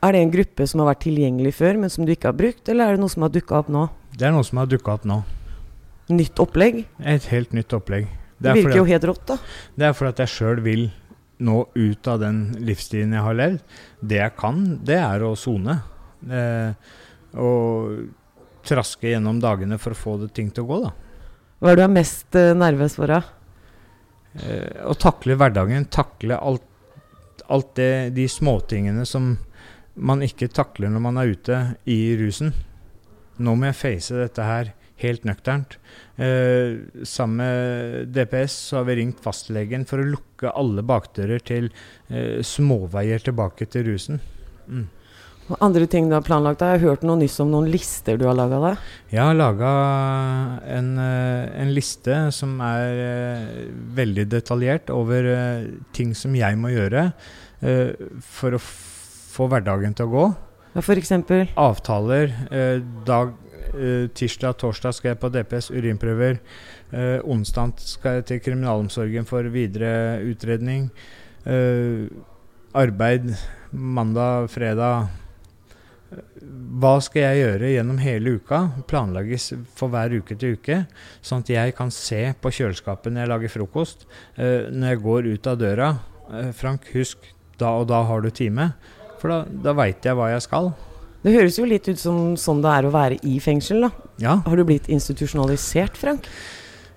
Er 0.06 0.16
det 0.16 0.22
en 0.24 0.32
gruppe 0.34 0.66
som 0.70 0.82
har 0.82 0.94
vært 0.94 1.04
tilgjengelig 1.04 1.58
før, 1.58 1.78
men 1.82 1.92
som 1.92 2.06
du 2.08 2.14
ikke 2.14 2.32
har 2.32 2.38
brukt, 2.38 2.70
eller 2.72 2.88
er 2.88 2.96
det 2.96 3.04
noe 3.04 3.12
som 3.12 3.26
har 3.26 3.34
dukka 3.34 3.60
opp 3.60 3.72
nå? 3.74 3.90
Det 4.16 4.30
er 4.30 4.34
noe 4.34 4.48
som 4.48 4.62
har 4.62 4.70
dukka 4.70 4.96
opp 4.96 5.06
nå. 5.10 5.20
Nytt 6.10 6.42
opplegg? 6.42 6.82
Et 7.06 7.26
helt 7.30 7.54
nytt 7.54 7.74
opplegg. 7.78 8.08
Det 8.40 8.48
det 8.48 8.56
virker 8.58 8.74
at, 8.74 8.80
jo 8.80 8.88
helt 8.88 9.06
rått, 9.10 9.26
da. 9.30 9.38
Det 9.76 9.88
er 9.90 9.96
fordi 9.98 10.14
at 10.16 10.22
jeg 10.24 10.34
sjøl 10.34 10.62
vil 10.66 10.88
nå 11.46 11.58
ut 11.76 12.08
av 12.12 12.22
den 12.24 12.40
livsstilen 12.66 13.14
jeg 13.16 13.26
har 13.26 13.38
levd. 13.38 13.76
Det 14.02 14.20
jeg 14.20 14.36
kan, 14.40 14.64
det 14.86 14.98
er 15.00 15.26
å 15.28 15.36
sone. 15.40 15.76
Eh, 16.28 16.96
og 17.40 18.64
traske 18.68 19.12
gjennom 19.12 19.40
dagene 19.44 19.78
for 19.80 19.96
å 19.96 20.00
få 20.00 20.16
det 20.24 20.32
ting 20.36 20.50
til 20.56 20.66
å 20.66 20.70
gå, 20.72 20.80
da. 20.88 20.96
Hva 21.60 21.74
er 21.74 21.80
du 21.80 21.84
er 21.84 21.94
mest 21.94 22.40
eh, 22.40 22.56
nervøs 22.58 22.96
for, 22.98 23.12
da? 23.12 23.22
Eh, 24.40 24.82
å 24.88 24.96
takle 25.00 25.38
hverdagen, 25.40 25.88
takle 25.92 26.40
alt, 26.40 26.66
alt 27.52 27.76
det, 27.80 28.16
de 28.16 28.28
småtingene 28.32 29.06
som 29.08 29.36
man 30.00 30.24
ikke 30.24 30.52
takler 30.54 30.92
når 30.94 31.04
man 31.04 31.20
er 31.20 31.34
ute 31.36 31.62
i 31.92 32.00
rusen. 32.20 32.54
Nå 33.40 33.56
må 33.56 33.70
jeg 33.70 33.80
face 33.80 34.16
dette 34.16 34.46
her 34.48 34.74
helt 35.02 35.26
nøkternt. 35.28 35.78
Eh, 36.20 36.80
sammen 37.08 37.42
med 37.42 38.14
DPS 38.16 38.60
så 38.70 38.80
har 38.80 38.90
vi 38.90 39.00
ringt 39.02 39.24
fastlegen 39.24 39.88
for 39.90 40.02
å 40.02 40.10
lukke 40.16 40.54
alle 40.54 40.86
bakdører 40.86 41.44
til 41.44 41.72
eh, 42.10 42.40
småveier 42.46 43.24
tilbake 43.24 43.70
til 43.72 43.88
rusen. 43.92 44.24
Mm. 44.70 44.88
Andre 45.58 45.88
ting 45.90 46.10
du 46.10 46.14
har 46.14 46.26
planlagt? 46.26 46.62
Jeg 46.62 46.78
har 46.78 46.92
hørt 46.92 47.04
noe 47.08 47.18
nyss 47.18 47.40
om 47.42 47.50
noen 47.50 47.72
lister 47.74 48.20
du 48.22 48.28
har 48.28 48.36
laga 48.38 48.60
deg. 48.62 48.84
Jeg 49.16 49.24
har 49.26 49.38
laga 49.38 49.72
en, 50.78 50.92
eh, 51.02 51.50
en 51.64 51.74
liste 51.74 52.20
som 52.36 52.60
er 52.62 53.02
eh, 53.06 53.48
veldig 53.98 54.28
detaljert 54.30 54.94
over 54.94 55.26
eh, 55.34 55.66
ting 55.98 56.14
som 56.14 56.38
jeg 56.38 56.60
må 56.60 56.70
gjøre 56.76 57.08
eh, 57.66 57.98
for 58.22 58.60
å 58.60 58.62
få 58.62 59.50
hverdagen 59.50 59.98
til 59.98 60.06
å 60.06 60.14
gå. 60.14 60.28
Ja, 60.76 60.84
eksempel? 61.02 61.50
Avtaler. 61.58 62.30
dag, 63.08 63.34
Eh, 63.70 64.08
tirsdag 64.18 64.56
og 64.56 64.60
torsdag 64.64 64.96
skal 64.98 65.12
jeg 65.12 65.20
på 65.22 65.30
DPS 65.34 65.70
urinprøver. 65.70 66.40
Uh, 66.90 67.22
onsdag 67.30 67.78
skal 67.86 68.18
jeg 68.18 68.26
til 68.26 68.42
kriminalomsorgen 68.42 69.28
for 69.30 69.46
videre 69.54 70.24
utredning. 70.26 70.88
Uh, 71.46 72.10
arbeid 72.74 73.30
mandag, 73.70 74.50
fredag. 74.50 75.12
Hva 76.82 76.96
skal 77.06 77.28
jeg 77.28 77.44
gjøre 77.44 77.72
gjennom 77.76 78.02
hele 78.02 78.40
uka? 78.40 78.64
Planlegges 78.90 79.52
for 79.78 79.94
hver 79.94 80.18
uke 80.18 80.34
til 80.34 80.58
uke. 80.58 80.82
Sånn 81.22 81.46
at 81.46 81.54
jeg 81.54 81.78
kan 81.78 81.94
se 81.94 82.24
på 82.42 82.54
kjøleskapet 82.58 83.14
når 83.14 83.22
jeg 83.22 83.34
lager 83.36 83.54
frokost. 83.60 84.08
Når 84.40 84.96
jeg 84.96 85.04
går 85.06 85.30
ut 85.30 85.50
av 85.52 85.62
døra. 85.62 85.92
Frank, 86.58 86.90
husk, 86.98 87.30
da 87.62 87.76
og 87.78 87.92
da 87.94 88.02
har 88.10 88.26
du 88.26 88.34
time. 88.34 88.72
For 89.22 89.30
da, 89.30 89.44
da 89.70 89.78
veit 89.78 90.02
jeg 90.02 90.18
hva 90.18 90.32
jeg 90.34 90.48
skal. 90.50 90.74
Det 91.24 91.34
høres 91.36 91.58
jo 91.60 91.68
litt 91.68 91.88
ut 91.90 92.00
som 92.00 92.38
sånn 92.40 92.62
det 92.64 92.72
er 92.72 92.88
å 92.88 92.94
være 92.94 93.20
i 93.28 93.40
fengsel, 93.44 93.84
da. 93.88 93.90
Ja. 94.24 94.38
Har 94.46 94.60
du 94.60 94.64
blitt 94.68 94.88
institusjonalisert, 94.92 96.00
Frank? 96.00 96.30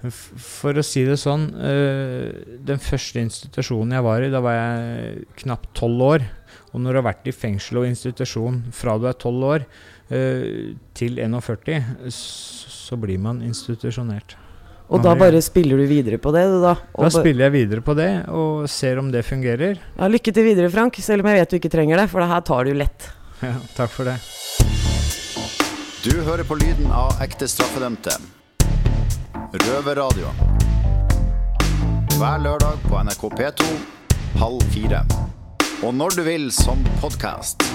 For 0.03 0.75
å 0.79 0.83
si 0.83 1.05
det 1.07 1.17
sånn, 1.23 1.49
eh, 1.63 2.59
den 2.67 2.81
første 2.83 3.23
institusjonen 3.23 3.95
jeg 3.95 4.07
var 4.07 4.23
i, 4.23 4.31
da 4.35 4.43
var 4.43 4.57
jeg 4.59 5.27
knapt 5.45 5.71
tolv 5.79 6.07
år. 6.09 6.29
Og 6.73 6.83
når 6.83 6.95
du 6.95 7.01
har 7.01 7.09
vært 7.11 7.29
i 7.31 7.35
fengsel 7.35 7.83
og 7.83 7.89
institusjon 7.91 8.63
fra 8.75 8.97
du 8.99 9.07
er 9.11 9.19
tolv 9.21 9.47
år 9.47 9.67
eh, 10.11 10.75
til 10.99 11.19
41, 11.23 11.83
så 12.15 12.99
blir 12.99 13.21
man 13.23 13.43
institusjonert. 13.47 14.39
Og 14.93 15.01
da 15.01 15.15
bare 15.17 15.41
spiller 15.41 15.79
du 15.81 15.87
videre 15.89 16.19
på 16.21 16.33
det, 16.35 16.43
da? 16.61 16.75
Da 16.99 17.09
spiller 17.13 17.47
jeg 17.47 17.55
videre 17.55 17.85
på 17.85 17.95
det 17.97 18.11
og 18.29 18.67
ser 18.69 18.99
om 19.01 19.09
det 19.13 19.23
fungerer. 19.25 19.79
Ja, 19.97 20.09
lykke 20.11 20.35
til 20.35 20.45
videre, 20.45 20.69
Frank, 20.73 20.99
selv 21.01 21.25
om 21.25 21.31
jeg 21.31 21.41
vet 21.41 21.55
du 21.55 21.59
ikke 21.63 21.73
trenger 21.73 22.03
det, 22.03 22.11
for 22.13 22.21
det 22.21 22.29
her 22.29 22.45
tar 22.45 22.69
du 22.69 22.75
lett. 22.77 23.09
Ja, 23.43 23.57
takk 23.75 23.91
for 23.91 24.07
det. 24.07 24.21
Du 26.05 26.13
hører 26.23 26.47
på 26.47 26.55
lyden 26.61 26.93
av 26.95 27.19
ekte 27.25 27.49
straffedømte. 27.51 28.15
Røverradio. 29.65 30.31
Hver 32.21 32.45
lørdag 32.45 32.85
på 32.87 33.01
NRK 33.03 33.25
P2 33.41 33.67
halv 34.39 34.63
fire. 34.71 35.01
Og 35.83 35.91
når 35.95 36.15
du 36.15 36.23
vil 36.23 36.53
som 36.55 36.85
podkast. 37.01 37.67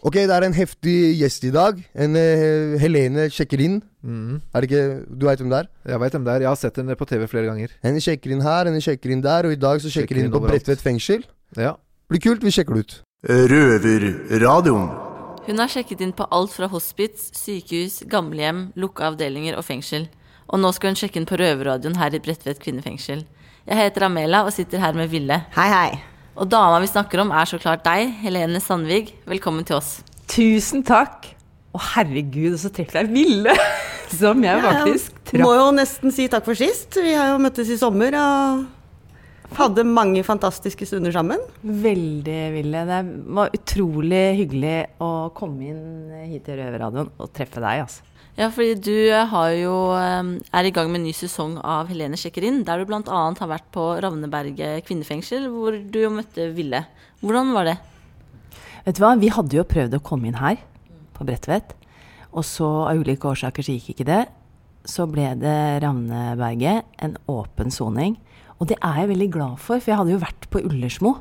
Ok, 0.00 0.14
det 0.14 0.32
er 0.32 0.46
en 0.46 0.56
heftig 0.56 0.96
gjest 1.18 1.44
i 1.44 1.50
dag. 1.52 1.82
En 1.92 2.16
eh, 2.16 2.78
Helene 2.80 3.26
sjekker 3.34 3.60
inn. 3.66 3.82
Mm. 4.00 4.38
Er 4.54 4.64
det 4.64 4.70
ikke 4.70 4.84
Du 5.12 5.26
veit 5.28 5.42
hvem 5.42 5.52
det 5.52 5.58
er? 5.58 5.68
Jeg 5.92 6.00
veit 6.00 6.16
hvem 6.16 6.24
det 6.24 6.32
er. 6.38 6.46
Jeg 6.46 6.50
har 6.54 6.62
sett 6.62 6.80
henne 6.80 6.96
på 6.96 7.08
TV 7.10 7.26
flere 7.28 7.50
ganger. 7.50 7.74
Henne 7.84 8.00
sjekker 8.00 8.32
inn 8.32 8.46
her, 8.46 8.70
henne 8.70 8.80
sjekker 8.80 9.12
inn 9.12 9.24
der, 9.26 9.50
og 9.50 9.52
i 9.52 9.60
dag 9.60 9.84
så 9.84 9.92
sjekker 9.92 10.16
hun 10.16 10.24
inn 10.24 10.30
inn 10.30 10.36
på. 10.38 10.40
Bredtvet 10.46 10.80
fengsel. 10.80 11.28
Ja. 11.58 11.74
Blir 12.08 12.22
kult, 12.24 12.40
vi 12.40 12.48
sjekker 12.48 12.72
det 12.72 12.80
ut. 12.80 12.92
Røverradioen. 13.28 14.86
Hun 15.44 15.58
har 15.60 15.68
sjekket 15.68 16.00
inn 16.00 16.14
på 16.16 16.24
alt 16.32 16.54
fra 16.54 16.64
hospits, 16.72 17.26
sykehus, 17.36 17.98
gamlehjem, 18.08 18.70
lukka 18.80 19.10
avdelinger 19.10 19.58
og 19.60 19.66
fengsel. 19.66 20.06
Og 20.48 20.62
nå 20.62 20.70
skal 20.72 20.94
hun 20.94 20.96
sjekke 20.96 21.20
inn 21.20 21.28
på 21.28 21.36
røverradioen 21.36 21.98
her 22.00 22.16
i 22.16 22.20
Bredtvet 22.24 22.62
kvinnefengsel. 22.62 23.26
Jeg 23.68 23.80
heter 23.82 24.06
Amela 24.08 24.40
og 24.46 24.54
sitter 24.56 24.80
her 24.80 24.96
med 24.96 25.12
Ville. 25.12 25.36
Hei, 25.52 25.66
hei. 25.68 25.98
Og 26.40 26.48
dama 26.48 26.78
vi 26.80 26.88
snakker 26.88 27.26
om 27.26 27.34
er 27.36 27.50
så 27.50 27.60
klart 27.60 27.84
deg, 27.84 28.14
Helene 28.22 28.64
Sandvig. 28.64 29.12
Velkommen 29.28 29.68
til 29.68 29.76
oss. 29.76 29.98
Tusen 30.32 30.86
takk. 30.88 31.28
Å 31.76 31.82
herregud, 31.90 32.56
så 32.56 32.72
treffer 32.72 33.02
jeg 33.02 33.12
Ville! 33.18 33.58
Som 34.22 34.40
jeg 34.40 34.64
faktisk 34.64 35.20
traff. 35.28 35.44
Må 35.44 35.52
jo 35.58 35.68
nesten 35.76 36.16
si 36.16 36.24
takk 36.32 36.48
for 36.48 36.56
sist. 36.56 36.96
Vi 36.96 37.12
har 37.12 37.34
jo 37.34 37.44
møttes 37.44 37.68
i 37.68 37.76
sommer 37.76 38.16
og 38.16 38.64
hadde 39.56 39.84
mange 39.86 40.20
fantastiske 40.26 40.86
stunder 40.88 41.14
sammen. 41.14 41.40
Veldig 41.62 42.40
Ville. 42.54 42.84
Det 42.88 43.00
var 43.38 43.54
utrolig 43.56 44.22
hyggelig 44.42 44.76
å 45.00 45.30
komme 45.36 45.70
inn 45.72 46.12
hit 46.28 46.44
til 46.48 46.60
Røverradioen 46.60 47.10
og 47.16 47.32
treffe 47.32 47.62
deg, 47.64 47.86
altså. 47.86 48.04
Ja, 48.38 48.52
fordi 48.54 48.76
du 48.78 49.10
har 49.10 49.50
jo, 49.58 49.74
eh, 49.98 50.38
er 50.54 50.64
i 50.64 50.70
gang 50.70 50.92
med 50.92 51.00
en 51.00 51.08
ny 51.08 51.12
sesong 51.12 51.56
av 51.58 51.88
Helene 51.90 52.14
sjekker 52.14 52.44
inn, 52.46 52.62
der 52.62 52.78
du 52.78 52.86
bl.a. 52.86 53.02
har 53.02 53.50
vært 53.50 53.66
på 53.74 53.86
Ravneberget 53.98 54.86
kvinnefengsel, 54.86 55.48
hvor 55.50 55.74
du 55.74 55.98
jo 56.04 56.10
møtte 56.14 56.52
Ville. 56.54 56.84
Hvordan 57.20 57.50
var 57.52 57.64
det? 57.66 57.78
Vet 58.84 58.94
du 58.94 59.02
hva, 59.02 59.16
vi 59.18 59.32
hadde 59.34 59.58
jo 59.58 59.66
prøvd 59.66 59.98
å 59.98 60.04
komme 60.06 60.30
inn 60.30 60.38
her, 60.38 60.62
på 61.18 61.26
Bredtvet. 61.26 61.74
Og 62.30 62.46
så 62.46 62.68
av 62.86 63.00
ulike 63.00 63.26
årsaker 63.26 63.66
så 63.66 63.74
gikk 63.74 63.96
ikke 63.96 64.06
det. 64.06 64.22
Så 64.86 65.08
ble 65.10 65.32
det 65.34 65.82
Ravneberget, 65.82 66.86
en 67.02 67.18
åpen 67.26 67.74
soning. 67.74 68.14
Og 68.58 68.68
det 68.70 68.78
er 68.82 69.02
jeg 69.02 69.12
veldig 69.12 69.28
glad 69.34 69.60
for, 69.62 69.78
for 69.78 69.92
jeg 69.92 70.00
hadde 70.00 70.14
jo 70.16 70.22
vært 70.22 70.48
på 70.50 70.62
Ullersmo, 70.66 71.14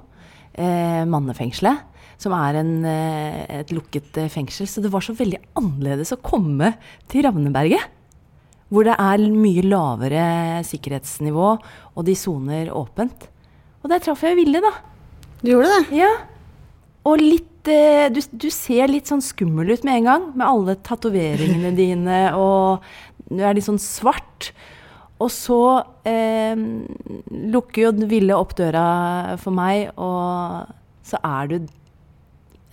eh, 0.58 1.04
mannefengselet. 1.10 1.86
Som 2.18 2.34
er 2.34 2.58
en, 2.64 2.72
eh, 2.86 3.60
et 3.60 3.70
lukket 3.70 4.18
eh, 4.18 4.30
fengsel. 4.34 4.66
Så 4.66 4.82
det 4.82 4.90
var 4.90 5.06
så 5.06 5.14
veldig 5.14 5.38
annerledes 5.60 6.16
å 6.16 6.22
komme 6.22 6.74
til 7.08 7.28
Ravneberget. 7.28 7.94
Hvor 8.74 8.84
det 8.84 8.96
er 8.98 9.22
mye 9.32 9.64
lavere 9.64 10.24
sikkerhetsnivå, 10.66 11.52
og 11.96 12.08
de 12.08 12.16
soner 12.18 12.74
åpent. 12.74 13.30
Og 13.84 13.92
der 13.94 14.02
traff 14.04 14.26
jeg 14.26 14.36
Ville, 14.36 14.60
da. 14.60 14.74
Du 15.44 15.54
gjorde 15.54 15.70
det? 15.78 16.02
Ja. 16.02 16.10
Og 17.08 17.22
litt 17.22 17.70
eh, 17.72 18.10
du, 18.10 18.20
du 18.34 18.50
ser 18.52 18.90
litt 18.90 19.08
sånn 19.08 19.24
skummel 19.24 19.70
ut 19.72 19.86
med 19.86 20.02
en 20.02 20.10
gang, 20.10 20.26
med 20.34 20.48
alle 20.48 20.76
tatoveringene 20.84 21.72
dine, 21.78 22.18
og 22.36 22.84
du 23.30 23.44
er 23.44 23.56
litt 23.56 23.68
sånn 23.68 23.80
svart. 23.82 24.52
Og 25.20 25.32
så 25.34 25.58
eh, 26.06 26.60
lukker 27.50 27.88
jo 27.88 27.92
den 27.98 28.10
Ville 28.12 28.36
opp 28.38 28.52
døra 28.60 29.38
for 29.42 29.56
meg, 29.58 29.88
og 29.98 30.68
så 31.08 31.18
er 31.26 31.50
du 31.50 31.56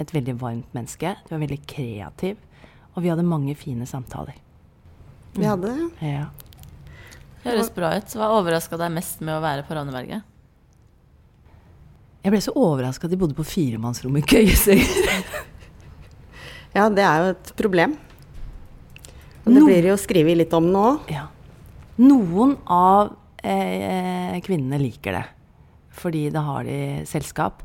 et 0.02 0.10
veldig 0.12 0.34
varmt 0.40 0.74
menneske. 0.76 1.14
Du 1.28 1.34
er 1.36 1.40
veldig 1.44 1.60
kreativ. 1.70 2.36
Og 2.94 3.02
vi 3.04 3.10
hadde 3.10 3.24
mange 3.26 3.54
fine 3.58 3.86
samtaler. 3.88 4.36
Vi 5.34 5.46
hadde 5.48 5.70
det. 5.72 5.88
Ja. 6.04 6.28
Høres 7.44 7.70
bra 7.74 7.94
ut. 7.96 8.12
Hva 8.14 8.28
overraska 8.36 8.76
deg 8.80 8.92
mest 8.94 9.20
med 9.24 9.34
å 9.38 9.42
være 9.42 9.64
på 9.66 9.74
Ravneberget? 9.76 10.22
Jeg 12.24 12.32
ble 12.32 12.40
så 12.40 12.54
overraska 12.56 13.04
at 13.08 13.12
de 13.12 13.18
bodde 13.20 13.36
på 13.36 13.44
firemannsrom 13.44 14.14
i 14.16 14.22
køyesenger. 14.24 15.34
Ja, 16.74 16.88
det 16.90 17.04
er 17.06 17.20
jo 17.24 17.32
et 17.34 17.50
problem. 17.58 17.92
Og 19.44 19.50
det 19.52 19.60
No- 19.60 19.66
blir 19.68 19.90
jo 19.90 19.96
skrevet 20.00 20.38
litt 20.40 20.54
om 20.56 20.70
nå. 20.72 20.86
Ja. 21.12 21.26
Noen 22.02 22.56
av 22.66 23.12
eh, 23.42 24.40
kvinnene 24.42 24.80
liker 24.82 25.14
det, 25.18 25.26
fordi 25.94 26.26
da 26.34 26.42
har 26.48 26.64
de 26.66 26.78
selskap. 27.06 27.62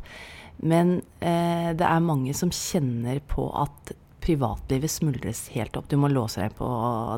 Men 0.59 0.99
eh, 1.23 1.71
det 1.73 1.87
er 1.87 2.03
mange 2.03 2.35
som 2.37 2.51
kjenner 2.53 3.21
på 3.25 3.47
at 3.57 3.93
privatlivet 4.21 4.91
smuldres 4.91 5.47
helt 5.55 5.77
opp. 5.79 5.87
Du 5.89 5.97
må 5.97 6.11
låse 6.11 6.43
deg 6.43 6.53
på 6.57 6.67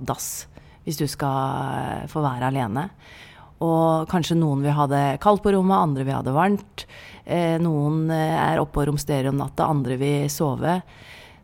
dass 0.08 0.46
hvis 0.86 0.98
du 1.02 1.08
skal 1.10 1.68
eh, 1.76 2.08
få 2.12 2.24
være 2.24 2.50
alene. 2.50 2.88
Og 3.62 4.10
kanskje 4.10 4.40
noen 4.40 4.64
vil 4.66 4.74
ha 4.74 4.88
det 4.90 5.06
kaldt 5.22 5.44
på 5.44 5.54
rommet, 5.54 5.78
andre 5.78 6.06
vil 6.08 6.18
ha 6.18 6.24
det 6.26 6.34
varmt. 6.34 6.86
Eh, 7.26 7.58
noen 7.62 8.08
eh, 8.14 8.38
er 8.40 8.62
oppe 8.62 8.82
og 8.82 8.90
romsterer 8.90 9.30
om 9.30 9.38
natta, 9.42 9.70
andre 9.70 9.98
vil 10.02 10.30
sove. 10.34 10.80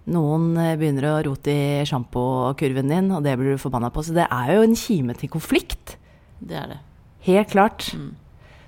Noen 0.07 0.53
eh, 0.61 0.75
begynner 0.79 1.09
å 1.09 1.15
rote 1.27 1.51
i 1.51 1.83
sjampokurven 1.87 2.87
din, 2.93 3.09
og 3.11 3.25
det 3.25 3.33
blir 3.39 3.55
du 3.57 3.61
forbanna 3.61 3.89
på. 3.91 4.03
Så 4.07 4.15
det 4.15 4.27
er 4.31 4.53
jo 4.55 4.61
en 4.63 4.75
kime 4.79 5.15
til 5.19 5.29
konflikt. 5.33 5.97
Det 6.39 6.55
er 6.55 6.67
det. 6.71 6.79
Helt 7.27 7.51
klart. 7.51 7.89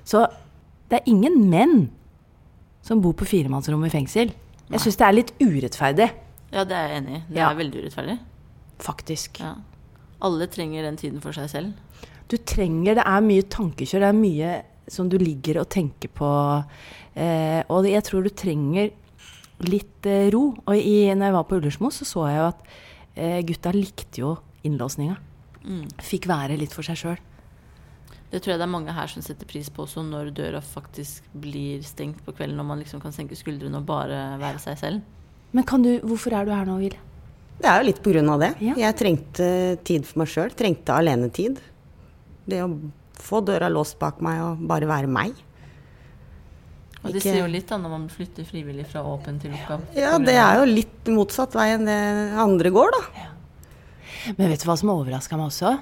Så 0.03 0.25
det 0.91 0.99
er 0.99 1.07
ingen 1.11 1.37
menn 1.51 1.89
som 2.83 2.99
bor 3.03 3.13
på 3.15 3.27
firemannsrom 3.29 3.85
i 3.87 3.91
fengsel. 3.93 4.33
Jeg 4.69 4.83
syns 4.83 4.97
det 4.99 5.05
er 5.07 5.15
litt 5.15 5.31
urettferdig. 5.41 6.09
Ja, 6.51 6.63
det 6.65 6.75
er 6.75 6.87
jeg 6.89 7.01
enig 7.03 7.15
i. 7.15 7.23
Det 7.29 7.37
Ja. 7.39 7.49
er 7.51 7.55
veldig 7.59 7.83
urettferdig. 7.83 8.19
Faktisk. 8.79 9.39
Ja. 9.39 9.55
Alle 10.21 10.47
trenger 10.47 10.83
den 10.83 10.97
tiden 10.97 11.21
for 11.21 11.31
seg 11.31 11.49
selv. 11.49 11.73
Du 12.27 12.37
trenger 12.37 12.95
Det 12.95 13.03
er 13.05 13.21
mye 13.21 13.41
tankekjør. 13.43 13.99
Det 14.03 14.09
er 14.09 14.13
mye 14.19 14.63
som 14.89 15.07
du 15.09 15.17
ligger 15.17 15.61
og 15.61 15.69
tenker 15.69 16.09
på. 16.09 16.65
Eh, 17.15 17.63
og 17.69 17.85
jeg 17.85 18.03
tror 18.03 18.23
du 18.23 18.29
trenger 18.29 18.91
litt 19.65 20.07
eh, 20.07 20.29
ro. 20.33 20.51
Og 20.65 20.75
i, 20.75 21.09
når 21.13 21.29
jeg 21.29 21.37
var 21.37 21.47
på 21.49 21.59
Ullersmo, 21.59 21.91
så 21.93 22.07
så 22.07 22.27
jeg 22.29 22.39
jo 22.39 22.45
at 22.51 22.69
eh, 23.15 23.39
gutta 23.47 23.73
likte 23.75 24.23
jo 24.23 24.35
innlåsninga. 24.67 25.17
Mm. 25.65 25.85
Fikk 26.03 26.29
være 26.29 26.57
litt 26.59 26.75
for 26.75 26.87
seg 26.87 26.99
sjøl. 26.99 27.19
Det 28.29 28.43
tror 28.43 28.53
jeg 28.53 28.61
det 28.61 28.67
er 28.67 28.71
mange 28.71 28.93
her 28.93 29.09
som 29.09 29.23
setter 29.25 29.47
pris 29.49 29.71
på 29.73 29.87
også, 29.87 30.03
når 30.05 30.29
døra 30.37 30.61
faktisk 30.61 31.25
blir 31.33 31.81
stengt 31.85 32.21
på 32.25 32.35
kvelden, 32.37 32.59
og 32.61 32.67
man 32.69 32.81
liksom 32.81 33.01
kan 33.01 33.15
senke 33.15 33.37
skuldrene 33.37 33.81
og 33.81 33.87
bare 33.89 34.37
være 34.41 34.61
seg 34.61 34.77
selv. 34.77 35.15
Men 35.51 35.65
kan 35.65 35.81
du, 35.81 35.95
hvorfor 36.05 36.35
er 36.37 36.45
du 36.45 36.53
her 36.53 36.67
nå, 36.69 36.77
Ville? 36.83 37.01
Det 37.59 37.67
er 37.67 37.81
jo 37.81 37.87
litt 37.89 38.03
på 38.05 38.13
grunn 38.13 38.29
av 38.31 38.43
det. 38.43 38.51
Jeg 38.61 38.95
trengte 38.95 39.49
tid 39.87 40.05
for 40.07 40.21
meg 40.21 40.29
sjøl. 40.31 40.53
Trengte 40.55 40.95
alenetid. 40.95 41.57
Det 42.47 42.61
å 42.63 42.69
få 43.19 43.41
døra 43.43 43.67
låst 43.71 43.97
bak 43.99 44.21
meg 44.23 44.39
og 44.45 44.61
bare 44.69 44.87
være 44.87 45.09
meg. 45.11 45.33
Og 46.99 47.13
det 47.15 47.21
sier 47.23 47.39
jo 47.39 47.47
litt 47.47 47.69
da 47.69 47.77
når 47.79 47.93
man 47.93 48.07
flytter 48.11 48.47
frivillig 48.47 48.85
fra 48.91 49.03
åpen 49.07 49.37
til 49.39 49.53
lukka. 49.55 49.79
Ja, 49.95 50.17
det 50.19 50.35
er 50.35 50.59
jo 50.59 50.67
litt 50.67 51.11
motsatt 51.15 51.55
vei 51.55 51.69
enn 51.77 51.87
det 51.87 51.99
andre 52.43 52.71
går, 52.75 52.91
da. 52.97 53.27
Men 54.35 54.51
vet 54.51 54.61
du 54.61 54.67
hva 54.67 54.75
som 54.79 54.91
overraska 54.91 55.39
meg 55.39 55.47
også? 55.47 55.77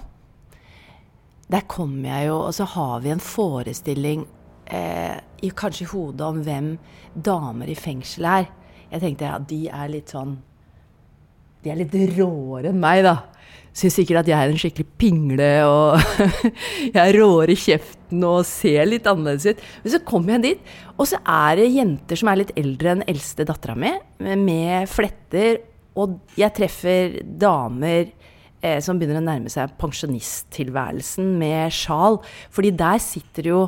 Der 1.48 1.64
kom 1.72 1.96
jeg 2.06 2.28
jo, 2.28 2.42
og 2.44 2.54
så 2.54 2.68
har 2.70 3.02
vi 3.02 3.14
en 3.14 3.24
forestilling 3.24 4.28
eh, 4.66 5.18
i, 5.42 5.50
kanskje 5.50 5.88
i 5.88 5.90
hodet 5.94 6.28
om 6.28 6.42
hvem 6.46 6.74
damer 7.14 7.72
i 7.72 7.78
fengsel 7.78 8.28
er. 8.30 8.50
Jeg 8.92 9.04
tenkte 9.04 9.32
ja, 9.32 9.40
de 9.40 9.62
er 9.74 9.90
litt 9.92 10.14
sånn 10.14 10.38
de 11.64 11.74
er 11.74 11.80
litt 11.82 11.96
råere 12.18 12.72
enn 12.72 12.80
meg, 12.82 13.04
da. 13.08 13.18
Syns 13.78 13.94
sikkert 14.00 14.24
at 14.24 14.30
jeg 14.32 14.38
er 14.42 14.50
en 14.50 14.58
skikkelig 14.58 14.88
pingle, 14.98 15.50
og 15.70 16.24
jeg 16.96 16.98
er 16.98 17.18
råere 17.20 17.54
i 17.54 17.60
kjeften 17.62 18.24
og 18.26 18.40
ser 18.50 18.88
litt 18.90 19.06
annerledes 19.10 19.52
ut. 19.52 19.66
Men 19.84 19.94
så 19.94 20.00
kommer 20.08 20.34
jeg 20.36 20.46
dit, 20.48 20.72
og 20.98 21.10
så 21.12 21.20
er 21.22 21.60
det 21.60 21.68
jenter 21.76 22.18
som 22.18 22.32
er 22.32 22.40
litt 22.42 22.54
eldre 22.58 22.96
enn 22.96 23.04
eldste 23.06 23.46
dattera 23.46 23.76
mi, 23.78 23.92
med 24.18 24.90
fletter. 24.90 25.62
Og 25.98 26.18
jeg 26.38 26.54
treffer 26.58 27.20
damer 27.42 28.08
eh, 28.08 28.80
som 28.82 28.98
begynner 28.98 29.22
å 29.22 29.28
nærme 29.28 29.54
seg 29.54 29.78
pensjonisttilværelsen 29.82 31.36
med 31.38 31.74
sjal. 31.74 32.18
Fordi 32.54 32.74
der 32.78 33.02
sitter 33.04 33.54
jo 33.54 33.68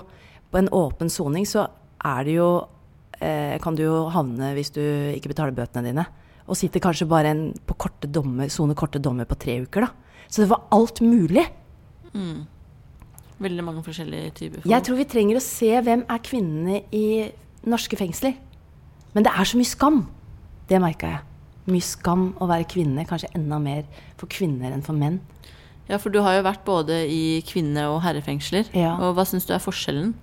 På 0.50 0.58
en 0.58 0.69
åpen 0.74 1.12
soning 1.13 1.46
så 1.46 1.67
er 2.01 2.24
det 2.25 2.34
jo 2.34 2.50
eh, 3.22 3.58
Kan 3.62 3.75
du 3.77 3.84
jo 3.84 4.08
havne 4.10 4.55
hvis 4.58 4.74
du 4.74 4.81
ikke 5.13 5.29
betaler 5.36 5.53
bøtene 5.53 5.91
dine. 5.91 6.05
Og 6.50 6.58
sitter 6.58 6.82
kanskje 6.82 7.08
bare 7.10 7.32
en, 7.34 7.44
på 7.70 7.77
korte 7.77 8.10
dommer, 8.10 8.50
sone 8.50 8.75
korte 8.77 9.01
dommer 9.01 9.27
på 9.29 9.38
tre 9.39 9.60
uker, 9.63 9.86
da. 9.86 10.25
Så 10.29 10.44
det 10.44 10.50
var 10.50 10.65
alt 10.74 11.01
mulig. 11.06 11.46
Mm. 12.13 12.48
Veldig 13.39 13.63
mange 13.63 13.84
forskjellige 13.86 14.34
typer. 14.41 14.65
Jeg 14.68 14.86
tror 14.86 14.98
vi 15.00 15.08
trenger 15.10 15.39
å 15.39 15.44
se 15.44 15.70
hvem 15.86 16.03
er 16.10 16.24
kvinnene 16.25 16.82
i 16.96 17.06
norske 17.70 17.98
fengsler. 18.00 18.36
Men 19.13 19.25
det 19.25 19.34
er 19.34 19.48
så 19.48 19.58
mye 19.58 19.70
skam. 19.70 20.00
Det 20.70 20.82
merka 20.82 21.13
jeg. 21.13 21.25
Mye 21.70 21.86
skam 21.86 22.25
å 22.41 22.50
være 22.50 22.68
kvinne. 22.70 23.06
Kanskje 23.10 23.32
enda 23.38 23.62
mer 23.62 23.86
for 24.20 24.29
kvinner 24.32 24.74
enn 24.74 24.86
for 24.86 24.98
menn. 24.98 25.22
Ja, 25.89 25.98
for 25.98 26.13
du 26.13 26.20
har 26.22 26.36
jo 26.38 26.46
vært 26.46 26.65
både 26.68 27.00
i 27.10 27.41
kvinne- 27.46 27.88
og 27.89 28.03
herrefengsler. 28.06 28.70
Ja. 28.77 28.96
Og 29.01 29.15
hva 29.18 29.25
syns 29.25 29.48
du 29.50 29.56
er 29.56 29.63
forskjellen? 29.63 30.13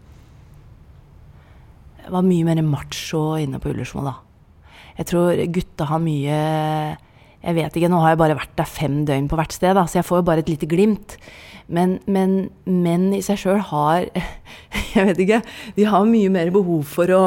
Det 2.03 2.13
var 2.15 2.23
mye 2.23 2.47
mer 2.47 2.63
macho 2.63 3.35
inne 3.43 3.59
på 3.59 3.73
Ullersmo, 3.73 4.05
da. 4.07 4.15
Jeg 4.97 5.07
tror 5.11 5.43
gutta 5.53 5.85
har 5.91 6.01
mye 6.01 6.37
Jeg 7.47 7.55
vet 7.59 7.77
ikke, 7.79 7.91
nå 7.93 7.99
har 8.03 8.15
jeg 8.15 8.19
bare 8.23 8.37
vært 8.39 8.55
der 8.59 8.67
fem 8.71 9.05
døgn 9.07 9.29
på 9.31 9.37
hvert 9.39 9.53
sted, 9.55 9.75
da, 9.77 9.85
så 9.87 10.01
jeg 10.01 10.07
får 10.09 10.19
jo 10.23 10.27
bare 10.27 10.43
et 10.43 10.49
lite 10.51 10.67
glimt. 10.67 11.17
Men, 11.69 11.97
men 12.07 12.49
menn 12.67 13.09
i 13.15 13.21
seg 13.27 13.39
sjøl 13.43 13.61
har 13.71 14.07
Jeg 14.95 15.09
vet 15.13 15.21
ikke. 15.27 15.41
De 15.77 15.85
har 15.91 16.07
mye 16.09 16.31
mer 16.33 16.51
behov 16.55 16.83
for 16.91 17.11
å 17.15 17.23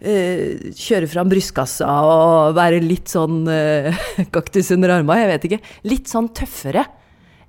eh, 0.00 0.70
kjøre 0.76 1.08
fram 1.10 1.30
brystkassa 1.32 1.88
og 2.06 2.54
være 2.58 2.78
litt 2.84 3.10
sånn 3.10 3.42
eh, 3.50 3.90
kaktus 4.34 4.70
under 4.76 4.94
arma. 5.00 5.18
Jeg 5.22 5.32
vet 5.34 5.48
ikke. 5.50 5.60
Litt 5.90 6.10
sånn 6.10 6.30
tøffere. 6.36 6.84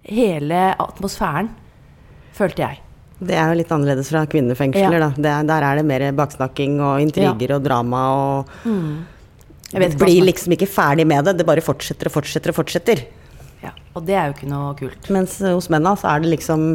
Hele 0.08 0.72
atmosfæren, 0.82 1.52
følte 2.34 2.64
jeg. 2.66 2.80
Det 3.22 3.36
er 3.38 3.52
jo 3.52 3.58
litt 3.60 3.70
annerledes 3.76 4.08
fra 4.10 4.24
kvinnefengsler. 4.26 4.96
Ja. 4.98 5.10
Da. 5.10 5.10
Det, 5.22 5.30
er- 5.30 5.50
der 5.52 5.66
er 5.68 5.78
det 5.78 5.86
mer 5.86 6.08
baksnakking 6.18 6.80
og 6.82 7.04
intriger 7.04 7.58
og 7.60 7.66
drama 7.68 8.06
og 8.18 8.56
Mm. 8.66 8.94
Blir 9.72 10.20
som 10.20 10.28
liksom 10.28 10.56
ikke 10.58 10.70
ferdig 10.70 11.08
med 11.08 11.26
det. 11.26 11.38
Det 11.40 11.48
bare 11.48 11.64
fortsetter 11.64 12.10
og 12.10 12.18
fortsetter 12.20 12.52
og 12.52 12.60
fortsetter. 12.62 13.06
Og 13.96 14.06
det 14.08 14.16
er 14.16 14.30
jo 14.30 14.38
ikke 14.38 14.50
noe 14.50 14.72
kult. 14.80 15.10
Mens 15.12 15.36
eh, 15.44 15.54
hos 15.56 15.68
mennene 15.72 16.00
så 16.00 16.14
er 16.14 16.24
det 16.24 16.32
liksom 16.32 16.66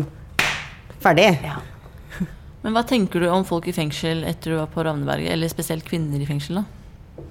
ferdig. 1.03 1.31
Men 2.63 2.77
hva 2.77 2.85
tenker 2.89 3.23
du 3.23 3.31
om 3.33 3.47
folk 3.49 3.69
i 3.71 3.77
fengsel 3.77 4.25
etter 4.29 4.53
du 4.53 4.59
var 4.61 4.69
på 4.73 4.85
Ravneberget, 4.85 5.33
eller 5.33 5.53
spesielt 5.53 5.87
kvinner 5.87 6.21
i 6.21 6.29
fengsel, 6.29 6.61
da? 6.61 7.23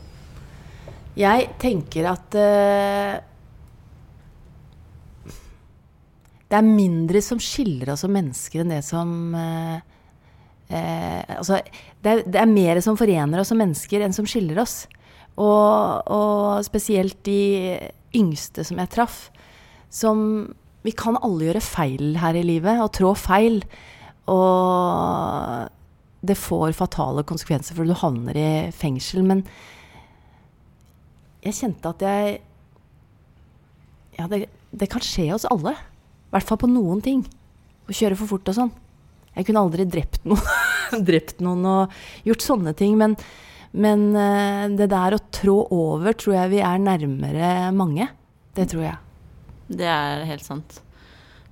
Jeg 1.15 1.45
tenker 1.61 2.09
at 2.11 2.35
uh, 2.35 3.13
det 6.51 6.57
er 6.57 6.65
mindre 6.65 7.21
som 7.23 7.39
skiller 7.39 7.93
oss 7.93 8.03
som 8.03 8.11
mennesker 8.11 8.65
enn 8.65 8.73
det 8.73 8.81
som 8.83 9.13
uh, 9.31 9.77
uh, 10.73 11.21
Altså, 11.37 11.61
det 12.03 12.11
er, 12.11 12.25
det 12.27 12.41
er 12.41 12.51
mer 12.51 12.81
som 12.83 12.99
forener 12.99 13.39
oss 13.39 13.53
som 13.53 13.63
mennesker 13.63 14.03
enn 14.03 14.17
som 14.17 14.27
skiller 14.27 14.59
oss. 14.65 14.81
Og, 15.35 16.07
og 16.07 16.63
spesielt 16.63 17.17
de 17.27 17.75
yngste 18.15 18.63
som 18.63 18.79
jeg 18.79 18.93
traff, 18.93 19.17
som 19.91 20.53
Vi 20.85 20.93
kan 20.93 21.17
alle 21.17 21.47
gjøre 21.47 21.63
feil 21.65 22.17
her 22.21 22.37
i 22.37 22.43
livet, 22.45 22.77
og 22.77 22.91
trå 22.93 23.15
feil. 23.17 23.63
Og 24.29 25.65
det 26.21 26.37
får 26.37 26.75
fatale 26.77 27.23
konsekvenser, 27.25 27.73
for 27.73 27.89
du 27.89 27.95
havner 27.97 28.37
i 28.37 28.49
fengsel. 28.69 29.23
Men 29.25 29.41
jeg 31.41 31.57
kjente 31.57 31.89
at 31.89 32.05
jeg 32.05 32.41
Ja, 34.15 34.29
det, 34.31 34.45
det 34.71 34.87
kan 34.93 35.03
skje 35.03 35.31
oss 35.33 35.47
alle. 35.49 35.73
I 35.73 36.35
hvert 36.37 36.47
fall 36.47 36.61
på 36.61 36.69
noen 36.69 37.01
ting. 37.01 37.25
Å 37.89 37.93
kjøre 37.93 38.15
for 38.19 38.35
fort 38.35 38.53
og 38.53 38.55
sånn. 38.59 38.71
Jeg 39.35 39.49
kunne 39.49 39.65
aldri 39.65 39.83
drept 39.89 40.23
noen, 40.23 40.45
drept 41.09 41.41
noen 41.43 41.65
og 41.67 41.97
gjort 42.29 42.45
sånne 42.45 42.71
ting, 42.77 42.95
men, 42.99 43.17
men 43.75 44.07
eh, 44.15 44.65
det 44.79 44.87
der 44.93 45.17
å 45.17 45.23
trå 45.35 45.57
over 45.73 46.15
tror 46.15 46.37
jeg 46.37 46.53
vi 46.55 46.63
er 46.63 46.81
nærmere 46.81 47.51
mange. 47.75 48.07
Det 48.55 48.69
tror 48.71 48.85
jeg. 48.87 48.99
Det 49.67 49.87
er 49.89 50.23
helt 50.29 50.45
sant. 50.45 50.79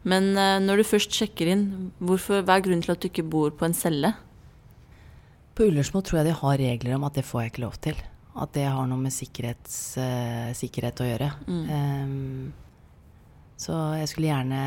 Men 0.07 0.31
eh, 0.39 0.59
når 0.63 0.81
du 0.81 0.87
først 0.87 1.15
sjekker 1.15 1.51
inn, 1.51 1.65
hvorfor, 2.03 2.43
hva 2.45 2.57
er 2.57 2.65
grunnen 2.65 2.83
til 2.85 2.95
at 2.95 3.03
du 3.03 3.09
ikke 3.09 3.27
bor 3.27 3.53
på 3.55 3.67
en 3.67 3.75
celle? 3.75 4.13
På 5.53 5.67
Ullersmo 5.67 6.01
tror 6.01 6.21
jeg 6.21 6.31
de 6.31 6.39
har 6.39 6.57
regler 6.59 6.95
om 6.97 7.05
at 7.07 7.19
det 7.19 7.25
får 7.27 7.43
jeg 7.43 7.53
ikke 7.53 7.65
lov 7.65 7.77
til. 7.83 7.99
At 8.33 8.55
det 8.55 8.65
har 8.65 8.87
noe 8.89 8.97
med 9.03 9.13
eh, 9.13 10.49
sikkerhet 10.57 11.03
å 11.03 11.07
gjøre. 11.07 11.29
Mm. 11.45 11.63
Um, 11.69 12.53
så 13.63 13.75
jeg 13.99 14.09
skulle 14.09 14.31
gjerne 14.31 14.63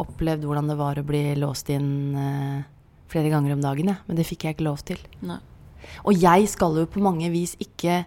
opplevd 0.00 0.46
hvordan 0.48 0.70
det 0.72 0.78
var 0.78 0.98
å 0.98 1.06
bli 1.06 1.22
låst 1.38 1.68
inn 1.70 1.90
uh, 2.16 2.64
flere 3.12 3.30
ganger 3.30 3.54
om 3.54 3.62
dagen, 3.62 3.92
ja. 3.92 3.98
Men 4.08 4.18
det 4.18 4.26
fikk 4.26 4.46
jeg 4.46 4.56
ikke 4.56 4.66
lov 4.70 4.80
til. 4.88 5.02
Nei. 5.28 5.38
Og 6.04 6.18
jeg 6.18 6.48
skal 6.50 6.76
jo 6.80 6.88
på 6.90 7.02
mange 7.04 7.30
vis 7.32 7.54
ikke 7.62 8.02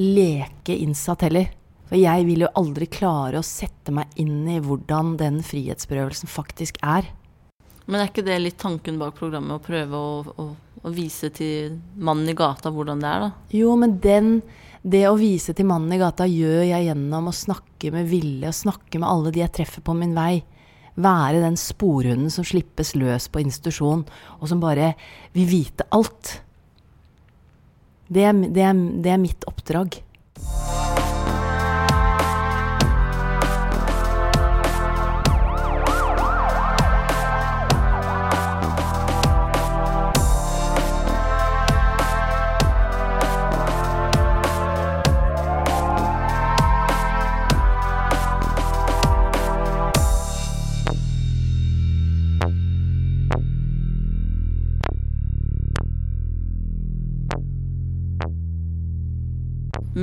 leke 0.00 0.76
innsatt 0.76 1.26
heller. 1.26 1.50
For 1.88 2.00
jeg 2.00 2.24
vil 2.26 2.46
jo 2.46 2.52
aldri 2.58 2.88
klare 2.90 3.40
å 3.40 3.46
sette 3.46 3.92
meg 3.94 4.14
inn 4.20 4.46
i 4.50 4.60
hvordan 4.62 5.14
den 5.20 5.42
frihetsberøvelsen 5.44 6.30
faktisk 6.32 6.80
er. 6.82 7.10
Men 7.84 8.00
er 8.00 8.08
ikke 8.08 8.24
det 8.24 8.38
litt 8.40 8.56
tanken 8.60 8.96
bak 9.00 9.16
programmet, 9.18 9.58
å 9.58 9.64
prøve 9.64 9.98
å, 9.98 10.36
å, 10.40 10.46
å 10.80 10.92
vise 10.94 11.28
til 11.34 11.76
mannen 12.00 12.32
i 12.32 12.36
gata 12.36 12.72
hvordan 12.72 13.02
det 13.02 13.10
er, 13.10 13.26
da? 13.26 13.50
Jo, 13.52 13.74
men 13.76 13.98
den, 14.00 14.30
det 14.80 15.04
å 15.10 15.18
vise 15.20 15.52
til 15.56 15.68
mannen 15.68 15.92
i 15.92 16.00
gata 16.00 16.26
gjør 16.28 16.64
jeg 16.70 16.88
gjennom 16.88 17.28
å 17.28 17.36
snakke 17.36 17.92
med 17.92 18.08
Ville 18.08 18.48
og 18.48 18.56
snakke 18.56 19.00
med 19.02 19.10
alle 19.10 19.34
de 19.34 19.44
jeg 19.44 19.54
treffer 19.60 19.84
på 19.84 19.96
min 19.98 20.16
vei. 20.16 20.40
Være 20.94 21.42
den 21.42 21.58
sporhunden 21.60 22.32
som 22.32 22.46
slippes 22.46 22.94
løs 22.96 23.28
på 23.28 23.42
institusjon, 23.42 24.06
og 24.40 24.48
som 24.48 24.62
bare 24.62 24.94
vil 25.36 25.48
vite 25.50 25.84
alt. 25.92 26.38
Det 28.08 28.24
er, 28.24 28.32
det 28.32 28.62
er, 28.62 28.80
det 29.04 29.12
er 29.14 29.20
mitt 29.22 29.46
oppdrag. 29.48 30.00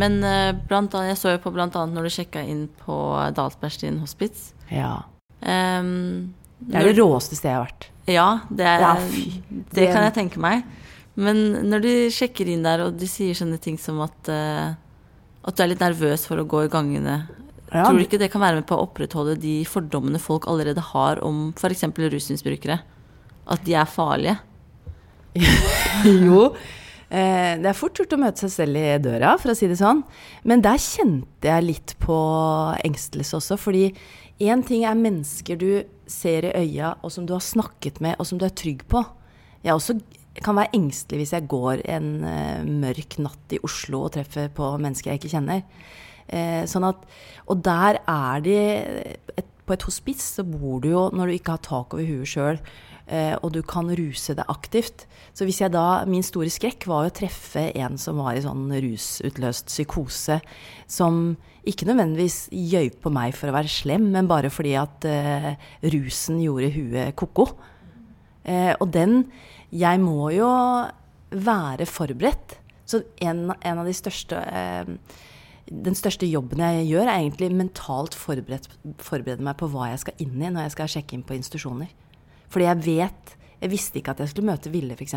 Men 0.01 0.19
eh, 0.25 0.51
blant 0.67 0.93
annet, 0.97 1.13
jeg 1.13 1.21
så 1.21 1.35
jo 1.35 1.41
på 1.43 1.53
blant 1.55 1.75
annet 1.77 1.95
når 1.97 2.07
du 2.09 2.13
sjekka 2.17 2.41
inn 2.47 2.65
på 2.81 2.97
Dalsbergstien 3.37 3.99
hospits. 4.01 4.51
Ja. 4.73 5.03
Um, 5.41 6.33
Det 6.61 6.77
er 6.81 6.89
det 6.91 6.97
råeste 6.99 7.37
stedet 7.37 7.51
jeg 7.51 7.57
har 7.59 7.65
vært. 7.67 7.87
Ja, 8.11 8.27
det, 8.49 8.65
er, 8.67 8.81
Ja, 8.81 8.93
fy. 9.11 9.25
det 9.49 9.73
Det- 9.77 9.91
kan 9.93 10.03
jeg 10.07 10.13
tenke 10.17 10.41
meg. 10.41 10.63
Men 11.15 11.69
når 11.69 11.81
du 11.83 11.91
sjekker 12.09 12.47
inn 12.49 12.63
der, 12.63 12.85
og 12.85 12.97
de 12.97 13.05
sier 13.07 13.33
sånne 13.35 13.59
ting 13.61 13.77
som 13.77 13.99
at, 14.01 14.29
uh, 14.29 14.73
at 15.45 15.55
du 15.55 15.63
er 15.63 15.67
litt 15.73 15.79
nervøs 15.83 16.25
for 16.25 16.37
å 16.41 16.47
gå 16.47 16.65
i 16.65 16.71
gangene, 16.71 17.27
Ja, 17.71 17.85
tror 17.85 17.97
du 17.99 18.03
ikke 18.05 18.19
det 18.19 18.31
kan 18.31 18.41
være 18.41 18.55
med 18.59 18.67
på 18.67 18.75
å 18.75 18.87
opprettholde 18.87 19.37
de 19.39 19.63
fordommene 19.65 20.19
folk 20.19 20.45
allerede 20.47 20.81
har 20.81 21.21
om 21.23 21.53
f.eks. 21.55 21.83
rusmisbrukere? 21.95 22.79
At 23.47 23.63
de 23.63 23.73
er 23.75 23.85
farlige? 23.85 24.39
jo. 26.25 26.53
Eh, 27.11 27.57
det 27.59 27.67
er 27.67 27.75
fort 27.75 27.99
gjort 27.99 28.13
å 28.15 28.21
møte 28.21 28.45
seg 28.45 28.53
selv 28.53 28.79
i 28.79 28.95
døra, 29.03 29.33
for 29.41 29.51
å 29.51 29.57
si 29.57 29.67
det 29.67 29.79
sånn. 29.81 30.05
Men 30.47 30.63
der 30.63 30.79
kjente 30.79 31.49
jeg 31.49 31.67
litt 31.67 31.95
på 32.03 32.17
engstelse 32.87 33.35
også. 33.41 33.57
Fordi 33.59 33.89
én 34.41 34.63
ting 34.67 34.85
er 34.87 34.99
mennesker 34.99 35.59
du 35.59 35.83
ser 36.07 36.47
i 36.47 36.55
øya, 36.63 36.95
og 37.03 37.11
som 37.11 37.27
du 37.27 37.35
har 37.35 37.43
snakket 37.43 37.99
med, 38.03 38.15
og 38.19 38.29
som 38.29 38.39
du 38.39 38.47
er 38.47 38.55
trygg 38.55 38.85
på. 38.91 39.03
Jeg 39.65 39.75
også 39.75 39.99
kan 40.39 40.55
være 40.55 40.71
engstelig 40.77 41.25
hvis 41.25 41.33
jeg 41.35 41.49
går 41.51 41.83
en 41.91 42.11
eh, 42.23 42.63
mørk 42.63 43.19
natt 43.19 43.57
i 43.57 43.59
Oslo 43.67 44.05
og 44.05 44.13
treffer 44.15 44.47
på 44.55 44.71
mennesker 44.79 45.11
jeg 45.11 45.19
ikke 45.19 45.33
kjenner. 45.35 45.65
Eh, 46.31 46.63
sånn 46.69 46.87
at, 46.87 47.03
og 47.51 47.59
der 47.65 47.99
er 48.07 48.43
de 48.45 48.55
et, 49.35 49.50
på 49.71 49.77
et 49.77 49.87
hospits 49.87 50.33
så 50.37 50.43
bor 50.43 50.81
du 50.83 50.91
jo 50.91 51.05
når 51.15 51.29
du 51.29 51.37
ikke 51.37 51.55
har 51.55 51.63
tak 51.63 51.95
over 51.95 52.03
huet 52.03 52.27
sjøl, 52.27 52.59
eh, 53.07 53.33
og 53.39 53.53
du 53.55 53.61
kan 53.63 53.87
ruse 53.87 54.35
deg 54.35 54.51
aktivt. 54.51 55.05
Så 55.31 55.47
hvis 55.47 55.61
jeg 55.63 55.71
da 55.71 56.03
Min 56.09 56.25
store 56.25 56.51
skrekk 56.51 56.89
var 56.91 57.05
jo 57.05 57.13
å 57.13 57.17
treffe 57.21 57.69
en 57.79 57.95
som 58.01 58.19
var 58.19 58.35
i 58.35 58.43
sånn 58.43 58.67
rusutløst 58.83 59.71
psykose, 59.71 60.41
som 60.91 61.37
ikke 61.67 61.87
nødvendigvis 61.87 62.49
gjøy 62.51 62.91
på 62.99 63.11
meg 63.13 63.35
for 63.37 63.51
å 63.51 63.55
være 63.55 63.71
slem, 63.71 64.09
men 64.11 64.29
bare 64.29 64.51
fordi 64.51 64.75
at 64.81 65.07
eh, 65.07 65.53
rusen 65.93 66.41
gjorde 66.43 66.73
huet 66.75 67.15
ko-ko. 67.15 67.51
Eh, 68.43 68.73
og 68.79 68.89
den 68.91 69.23
Jeg 69.71 70.01
må 70.03 70.33
jo 70.35 70.49
være 71.31 71.85
forberedt. 71.87 72.57
Så 72.83 73.05
en, 73.23 73.45
en 73.55 73.79
av 73.79 73.87
de 73.87 73.93
største 73.95 74.35
eh, 74.35 74.89
Den 75.71 75.95
største 75.95 76.27
jobben 76.27 76.59
jeg 76.59 76.87
gjør, 76.89 77.07
er 77.07 77.21
egentlig 77.21 77.47
mentalt 77.55 78.15
forberedt, 78.17 78.67
forberede 78.99 79.43
meg 79.45 79.55
på 79.59 79.69
hva 79.71 79.91
jeg 79.93 80.01
skal 80.03 80.23
inn 80.23 80.41
i 80.41 80.49
når 80.51 80.65
jeg 80.65 80.73
skal 80.75 80.89
sjekke 80.95 81.15
inn 81.15 81.27
på 81.27 81.37
institusjoner. 81.37 81.91
Fordi 82.51 82.67
jeg 82.67 82.83
vet 82.87 83.37
Jeg 83.61 83.69
visste 83.69 83.99
ikke 83.99 84.15
at 84.15 84.19
jeg 84.23 84.31
skulle 84.31 84.49
møte 84.49 84.71
Ville, 84.73 84.95
f.eks. 84.97 85.13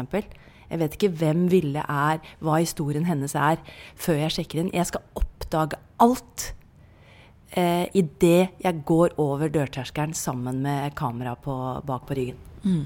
Jeg 0.69 0.81
vet 0.83 0.97
ikke 0.99 1.09
hvem 1.17 1.47
Ville 1.49 1.81
er, 1.81 2.19
hva 2.45 2.59
historien 2.61 3.07
hennes 3.09 3.33
er, 3.33 3.57
før 3.97 4.19
jeg 4.21 4.35
sjekker 4.35 4.61
inn. 4.61 4.69
Jeg 4.69 4.85
skal 4.91 5.01
oppdage 5.17 5.79
alt 6.05 6.51
eh, 7.57 7.89
idet 7.97 8.53
jeg 8.61 8.83
går 8.85 9.17
over 9.17 9.49
dørterskelen 9.49 10.13
sammen 10.13 10.61
med 10.61 10.93
kamera 10.99 11.33
på, 11.41 11.57
bak 11.89 12.05
på 12.05 12.19
ryggen. 12.21 12.37
Mm. 12.69 12.85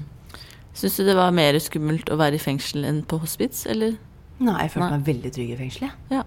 Syns 0.79 0.95
du 0.95 1.03
det 1.03 1.17
var 1.19 1.35
mer 1.35 1.59
skummelt 1.59 2.07
å 2.07 2.15
være 2.19 2.39
i 2.39 2.43
fengsel 2.43 2.87
enn 2.87 3.03
på 3.03 3.19
hospits, 3.19 3.65
eller? 3.67 3.97
Nei, 4.39 4.61
jeg 4.63 4.77
følte 4.77 4.85
Nei. 4.85 4.97
meg 4.97 5.07
veldig 5.09 5.31
trygg 5.35 5.49
i 5.51 5.59
fengselet. 5.59 6.03
Ja. 6.13 6.23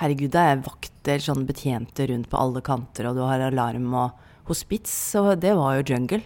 Herregud, 0.00 0.30
det 0.34 0.42
er 0.42 0.62
vakter, 0.64 1.22
sånn 1.24 1.46
betjente 1.48 2.06
rundt 2.10 2.28
på 2.28 2.36
alle 2.40 2.60
kanter, 2.64 3.08
og 3.08 3.16
du 3.16 3.22
har 3.24 3.40
alarm 3.46 3.86
og 3.96 4.10
hospits, 4.50 4.92
og 5.16 5.38
det 5.40 5.54
var 5.56 5.78
jo 5.78 5.86
jungle. 5.94 6.20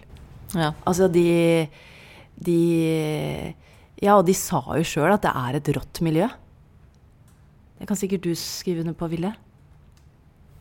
Ja. 0.53 0.73
Altså, 0.85 1.07
de 1.11 1.69
De 2.41 2.57
Ja, 4.01 4.17
og 4.17 4.25
de 4.25 4.33
sa 4.33 4.59
jo 4.75 4.83
sjøl 4.83 5.13
at 5.13 5.21
det 5.21 5.31
er 5.31 5.55
et 5.59 5.69
rått 5.77 6.01
miljø. 6.01 6.27
Det 7.79 7.87
kan 7.87 7.97
sikkert 7.97 8.23
du 8.25 8.33
skrive 8.35 8.81
under 8.81 8.93
på, 8.97 9.07
Ville. 9.09 9.31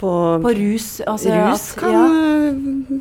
På, 0.01 0.11
På 0.41 0.53
rus. 0.57 1.01
Altså, 1.05 1.33
rus 1.35 1.73
at- 1.73 1.79
kan 1.81 1.93
ja. 1.93 3.01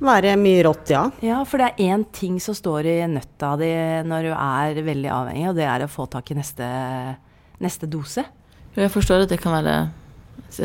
være 0.00 0.34
mye 0.40 0.64
rått, 0.66 0.90
ja. 0.92 1.04
Ja, 1.24 1.38
for 1.48 1.58
det 1.60 1.70
er 1.70 1.84
én 1.94 2.04
ting 2.12 2.38
som 2.42 2.54
står 2.56 2.84
i 2.90 2.96
nøtta 3.08 3.54
di 3.60 3.70
når 4.08 4.28
du 4.28 4.32
er 4.34 4.82
veldig 4.84 5.12
avhengig, 5.12 5.46
og 5.48 5.56
det 5.56 5.64
er 5.68 5.84
å 5.86 5.88
få 5.88 6.08
tak 6.12 6.30
i 6.32 6.36
neste, 6.36 6.66
neste 7.64 7.88
dose. 7.88 8.24
Jeg 8.76 8.92
forstår 8.92 9.24
at 9.24 9.32
det 9.32 9.40
kan 9.40 9.54
være 9.56 9.76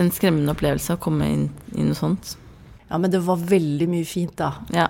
en 0.02 0.12
skremmende 0.14 0.52
opplevelse 0.54 0.96
å 0.96 1.00
komme 1.02 1.28
inn 1.32 1.46
i 1.76 1.86
noe 1.86 1.96
sånt. 1.98 2.36
Ja, 2.90 2.98
men 3.00 3.12
det 3.14 3.22
var 3.24 3.38
veldig 3.40 3.88
mye 3.88 4.06
fint, 4.08 4.36
da. 4.40 4.50
Ja. 4.76 4.90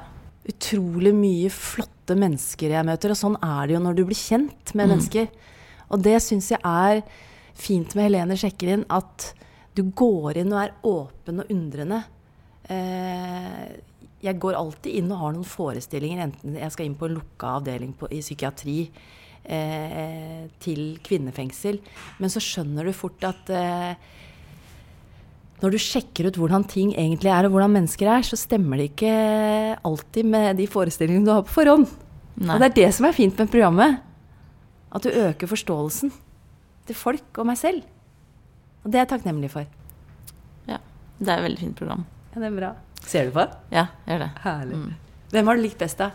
Utrolig 0.50 1.14
mye 1.14 1.52
flotte 1.54 2.16
mennesker 2.18 2.74
jeg 2.74 2.86
møter, 2.88 3.14
og 3.14 3.20
sånn 3.20 3.38
er 3.46 3.68
det 3.70 3.76
jo 3.78 3.84
når 3.84 3.96
du 4.00 4.06
blir 4.10 4.18
kjent 4.18 4.74
med 4.74 4.88
Mm. 4.88 4.92
mennesker. 4.96 5.28
Og 5.92 6.02
det 6.02 6.18
syns 6.24 6.50
jeg 6.50 6.60
er 6.66 7.04
fint 7.54 7.94
med 7.96 8.10
Helene 8.10 8.34
sjekker 8.40 8.74
inn, 8.74 8.86
at 8.90 9.34
du 9.76 9.84
går 9.84 10.38
inn 10.42 10.52
og 10.54 10.64
er 10.64 10.74
åpen 10.84 11.40
og 11.42 11.48
undrende. 11.54 12.04
Eh, 12.70 13.78
jeg 14.24 14.40
går 14.40 14.54
alltid 14.58 14.96
inn 14.96 15.12
og 15.12 15.18
har 15.20 15.34
noen 15.34 15.48
forestillinger, 15.48 16.24
enten 16.26 16.58
jeg 16.58 16.72
skal 16.72 16.86
inn 16.86 16.96
på 16.96 17.06
en 17.10 17.16
lukka 17.20 17.58
avdeling 17.60 17.94
på, 17.98 18.10
i 18.12 18.22
psykiatri 18.22 18.90
eh, 19.46 20.48
til 20.62 20.98
kvinnefengsel, 21.06 21.80
men 22.20 22.34
så 22.34 22.42
skjønner 22.44 22.88
du 22.88 22.94
fort 22.96 23.24
at 23.28 23.52
eh, 23.56 24.12
når 25.62 25.76
du 25.76 25.82
sjekker 25.82 26.30
ut 26.30 26.40
hvordan 26.42 26.66
ting 26.70 26.94
egentlig 26.96 27.30
er, 27.30 27.46
og 27.46 27.54
hvordan 27.54 27.76
mennesker 27.76 28.10
er, 28.10 28.26
så 28.26 28.40
stemmer 28.40 28.82
det 28.82 28.92
ikke 28.92 29.12
alltid 29.86 30.26
med 30.26 30.58
de 30.58 30.66
forestillingene 30.70 31.28
du 31.28 31.34
har 31.36 31.46
på 31.46 31.54
forhånd. 31.60 31.86
Nei. 32.42 32.56
Og 32.56 32.64
det 32.64 32.72
er 32.72 32.78
det 32.80 32.88
som 32.98 33.06
er 33.06 33.14
fint 33.18 33.38
med 33.38 33.52
programmet. 33.52 34.00
At 34.92 35.06
du 35.06 35.14
øker 35.14 35.48
forståelsen 35.52 36.10
til 36.90 36.98
folk 36.98 37.38
og 37.38 37.48
meg 37.52 37.60
selv. 37.62 37.86
Og 38.82 38.90
det 38.90 38.98
er 38.98 39.06
jeg 39.06 39.12
takknemlig 39.14 39.52
for. 39.54 39.70
Ja. 40.66 40.82
Det 41.20 41.30
er 41.30 41.38
et 41.38 41.46
veldig 41.46 41.62
fint 41.62 41.78
program. 41.78 42.08
Ja, 42.34 42.42
det 42.42 42.50
er 42.50 42.58
bra. 42.58 42.74
Ser 43.06 43.30
du 43.30 43.36
på? 43.36 43.46
Ja, 43.70 43.86
jeg 44.08 44.16
gjør 44.16 44.26
det. 44.26 44.32
Herlig. 44.42 44.82
Mm. 44.82 44.92
Hvem 45.32 45.52
har 45.52 45.58
du 45.58 45.66
likt 45.68 45.80
best, 45.80 46.02
da? 46.02 46.10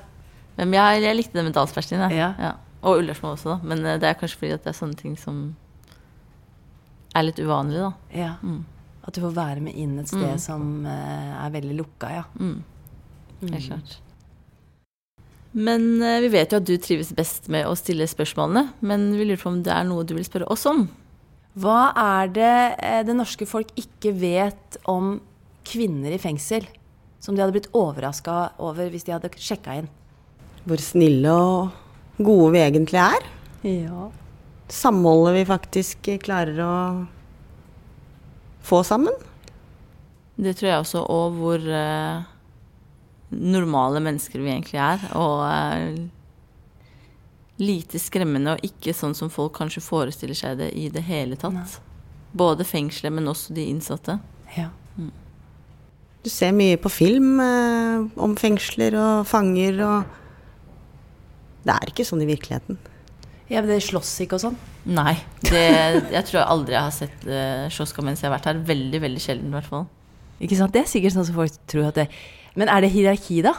Hvem 0.58 0.74
jeg, 0.74 1.02
jeg 1.04 1.18
likte 1.20 1.38
det 1.38 1.46
med 1.46 1.54
Dalsbergstien, 1.54 2.02
jeg. 2.08 2.18
Ja. 2.18 2.56
Og 2.86 3.00
Ullersmo 3.00 3.32
også, 3.34 3.56
da. 3.56 3.58
Men 3.66 3.84
eh, 3.84 3.98
det 3.98 4.08
er 4.12 4.18
kanskje 4.20 4.38
fordi 4.40 4.54
at 4.56 4.64
det 4.66 4.70
er 4.72 4.78
sånne 4.78 4.98
ting 5.00 5.16
som 5.18 5.42
er 7.16 7.26
litt 7.26 7.40
uvanlig, 7.42 7.80
da. 7.82 7.92
Ja. 8.14 8.32
Mm. 8.44 8.60
At 9.06 9.14
du 9.16 9.20
får 9.22 9.34
være 9.36 9.62
med 9.62 9.74
inn 9.78 9.98
et 10.02 10.10
sted 10.10 10.22
Mm. 10.36 10.38
som 10.42 10.64
eh, 10.86 11.32
er 11.46 11.50
veldig 11.54 11.76
lukka, 11.78 12.10
ja. 12.20 12.24
Mm. 12.38 12.58
Helt 13.42 13.52
Mm. 13.52 13.62
klart. 13.68 13.96
Men 15.56 16.02
eh, 16.02 16.20
vi 16.20 16.28
vet 16.34 16.52
jo 16.52 16.58
at 16.60 16.66
du 16.68 16.76
trives 16.76 17.12
best 17.16 17.48
med 17.48 17.64
å 17.66 17.74
stille 17.78 18.04
spørsmålene. 18.10 18.66
Men 18.84 19.12
vi 19.16 19.24
lurer 19.24 19.40
på 19.40 19.48
om 19.54 19.62
det 19.64 19.72
er 19.72 19.84
noe 19.88 20.04
du 20.04 20.14
vil 20.14 20.24
spørre 20.26 20.48
oss 20.52 20.66
om? 20.68 20.86
Hva 21.56 21.92
er 21.96 22.28
det 22.28 23.06
det 23.08 23.16
norske 23.16 23.46
folk 23.48 23.70
ikke 23.80 24.12
vet 24.20 24.76
om 24.84 25.20
kvinner 25.64 26.12
i 26.12 26.18
fengsel? 26.20 26.66
Som 27.20 27.34
de 27.34 27.40
hadde 27.42 27.54
blitt 27.56 27.70
overraska 27.72 28.50
over 28.60 28.90
hvis 28.92 29.06
de 29.08 29.14
hadde 29.16 29.30
sjekka 29.40 29.78
inn? 29.80 29.88
Hvor 30.68 30.76
snille 30.82 31.32
og 31.32 31.70
gode 32.18 32.52
vi 32.54 32.62
egentlig 32.64 33.00
er. 33.02 33.26
Ja. 33.66 34.08
Samholdet 34.72 35.36
vi 35.36 35.44
faktisk 35.48 36.08
klarer 36.24 36.60
å 36.64 36.76
få 38.66 38.82
sammen. 38.86 39.14
Det 40.36 40.56
tror 40.58 40.70
jeg 40.70 40.82
også, 40.82 41.02
og 41.08 41.38
hvor 41.38 41.62
eh, 41.62 42.24
normale 43.30 44.02
mennesker 44.04 44.42
vi 44.42 44.52
egentlig 44.52 44.80
er. 44.82 45.06
Og 45.16 45.44
eh, 45.48 46.00
lite 47.62 48.00
skremmende, 48.02 48.56
og 48.56 48.66
ikke 48.66 48.94
sånn 48.96 49.16
som 49.16 49.32
folk 49.32 49.54
kanskje 49.56 49.84
forestiller 49.84 50.36
seg 50.36 50.58
det 50.60 50.72
i 50.76 50.90
det 50.92 51.06
hele 51.06 51.38
tatt. 51.40 51.78
Både 52.36 52.66
fengselet, 52.68 53.14
men 53.16 53.30
også 53.32 53.56
de 53.56 53.64
innsatte. 53.70 54.18
Ja. 54.56 54.68
Du 56.26 56.30
ser 56.32 56.52
mye 56.56 56.76
på 56.82 56.90
film 56.90 57.40
eh, 57.40 58.06
om 58.18 58.34
fengsler 58.36 58.96
og 58.98 59.26
fanger 59.30 59.82
og 59.86 60.22
Det 61.66 61.74
er 61.74 61.90
ikke 61.90 62.06
sånn 62.06 62.22
i 62.22 62.28
virkeligheten. 62.28 62.78
Ja, 63.50 63.60
men 63.60 63.70
det 63.70 63.82
slåss 63.86 64.12
ikke 64.24 64.38
og 64.38 64.42
sånn? 64.42 64.56
Nei. 64.90 65.14
Det, 65.42 65.62
jeg 66.16 66.26
tror 66.28 66.40
jeg 66.40 66.50
aldri 66.54 66.78
har 66.78 66.92
sett 66.94 67.26
uh, 67.28 67.66
slåsskamp 67.74 68.08
mens 68.08 68.22
jeg 68.22 68.30
har 68.30 68.36
vært 68.36 68.50
her. 68.50 68.60
Veldig, 68.66 69.00
veldig 69.02 69.22
sjelden, 69.22 69.50
i 69.50 69.58
hvert 69.58 69.70
fall. 69.70 69.86
Ikke 70.42 70.58
sant? 70.58 70.74
Det 70.74 70.84
er 70.84 70.90
sikkert 70.90 71.16
sånn 71.16 71.28
som 71.28 71.38
folk 71.38 71.54
tror 71.70 71.88
at 71.88 71.96
det 72.02 72.10
Men 72.58 72.70
er 72.72 72.84
det 72.84 72.92
hierarki, 72.92 73.40
da? 73.44 73.54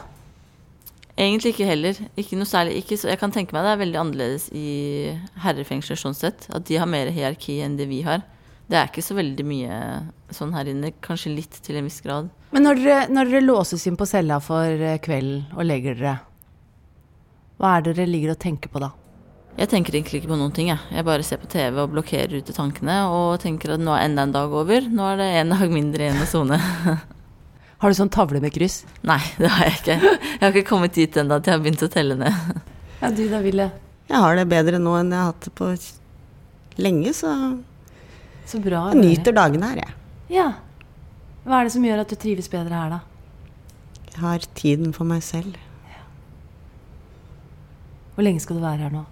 Egentlig 1.17 1.55
ikke 1.55 1.65
heller. 1.65 1.99
Ikke 2.19 2.37
noe 2.37 2.49
særlig. 2.49 2.77
Ikke 2.83 2.97
så, 2.99 3.09
jeg 3.09 3.19
kan 3.21 3.33
tenke 3.33 3.55
meg 3.55 3.65
det 3.65 3.73
er 3.73 3.81
veldig 3.81 4.01
annerledes 4.03 4.47
i 4.53 4.67
herrefengsler 5.41 5.97
sånn 5.97 6.17
sett. 6.17 6.45
At 6.53 6.67
de 6.69 6.77
har 6.77 6.89
mer 6.89 7.09
hierarki 7.13 7.59
enn 7.65 7.79
det 7.79 7.89
vi 7.89 8.03
har. 8.05 8.21
Det 8.67 8.77
er 8.77 8.89
ikke 8.91 9.05
så 9.05 9.15
veldig 9.17 9.45
mye 9.47 9.75
sånn 10.35 10.53
her 10.53 10.69
inne. 10.69 10.93
Kanskje 11.03 11.33
litt 11.33 11.57
til 11.65 11.79
en 11.79 11.87
viss 11.87 12.03
grad. 12.05 12.29
Men 12.53 12.67
når 12.67 12.81
dere, 12.83 12.99
når 13.11 13.31
dere 13.31 13.45
låses 13.47 13.87
inn 13.89 13.97
på 13.99 14.07
cella 14.07 14.37
for 14.43 14.67
eh, 14.67 14.99
kvelden 15.03 15.47
og 15.57 15.65
legger 15.65 15.97
dere, 15.97 16.17
hva 17.57 17.75
er 17.77 17.85
det 17.85 17.95
dere 17.97 18.09
ligger 18.11 18.33
og 18.35 18.39
tenker 18.41 18.69
på 18.73 18.81
da? 18.83 18.91
Jeg 19.57 19.71
tenker 19.71 19.95
egentlig 19.97 20.19
ikke 20.21 20.29
på 20.29 20.37
noen 20.37 20.51
ting. 20.53 20.67
Jeg, 20.69 20.77
jeg 20.93 21.05
bare 21.07 21.23
ser 21.25 21.39
på 21.41 21.47
TV 21.49 21.79
og 21.81 21.89
blokkerer 21.95 22.35
ute 22.37 22.53
tankene 22.53 22.99
og 23.09 23.39
tenker 23.41 23.73
at 23.73 23.81
nå 23.81 23.95
er 23.95 24.03
enda 24.05 24.27
en 24.27 24.33
dag 24.35 24.53
over. 24.53 24.85
Nå 24.85 25.07
er 25.13 25.17
det 25.23 25.29
en 25.39 25.53
dag 25.55 25.71
mindre 25.73 26.05
igjen 26.05 26.21
å 26.21 26.27
sone. 26.29 26.59
Har 27.81 27.93
du 27.93 27.97
sånn 27.97 28.09
tavle 28.13 28.39
med 28.41 28.53
kryss? 28.53 28.83
Nei, 29.05 29.19
det 29.41 29.49
har 29.53 29.65
jeg 29.67 29.75
ikke. 29.79 29.97
Jeg 29.97 30.41
har 30.43 30.53
ikke 30.53 30.69
kommet 30.69 30.93
dit 30.97 31.17
ennå 31.21 31.37
at 31.41 31.45
jeg 31.49 31.53
har 31.57 31.65
begynt 31.65 31.83
å 31.85 31.89
telle 31.93 32.15
ned. 32.17 32.61
Ja, 33.01 33.09
du 33.13 33.23
da, 33.29 33.41
Ville? 33.45 33.67
Jeg 34.09 34.21
har 34.23 34.37
det 34.39 34.45
bedre 34.49 34.79
nå 34.81 34.93
enn 34.97 35.11
jeg 35.13 35.19
har 35.19 35.33
hatt 35.33 35.45
det 35.49 35.51
på 35.57 35.67
lenge, 36.81 37.11
så 37.17 37.33
Så 38.49 38.61
bra. 38.63 38.87
jeg 38.93 39.01
nyter 39.03 39.35
dagene 39.35 39.69
her, 39.73 39.81
jeg. 39.83 39.93
Ja. 40.37 40.47
Hva 41.45 41.59
er 41.59 41.67
det 41.67 41.73
som 41.75 41.85
gjør 41.85 42.01
at 42.05 42.09
du 42.13 42.17
trives 42.21 42.49
bedre 42.49 42.77
her, 42.77 42.93
da? 42.97 42.99
Jeg 44.13 44.21
har 44.23 44.47
tiden 44.57 44.93
for 44.95 45.05
meg 45.09 45.21
selv. 45.25 45.57
Hvor 48.17 48.25
lenge 48.25 48.41
skal 48.41 48.57
du 48.57 48.63
være 48.63 48.81
her 48.81 48.89
nå? 48.89 49.03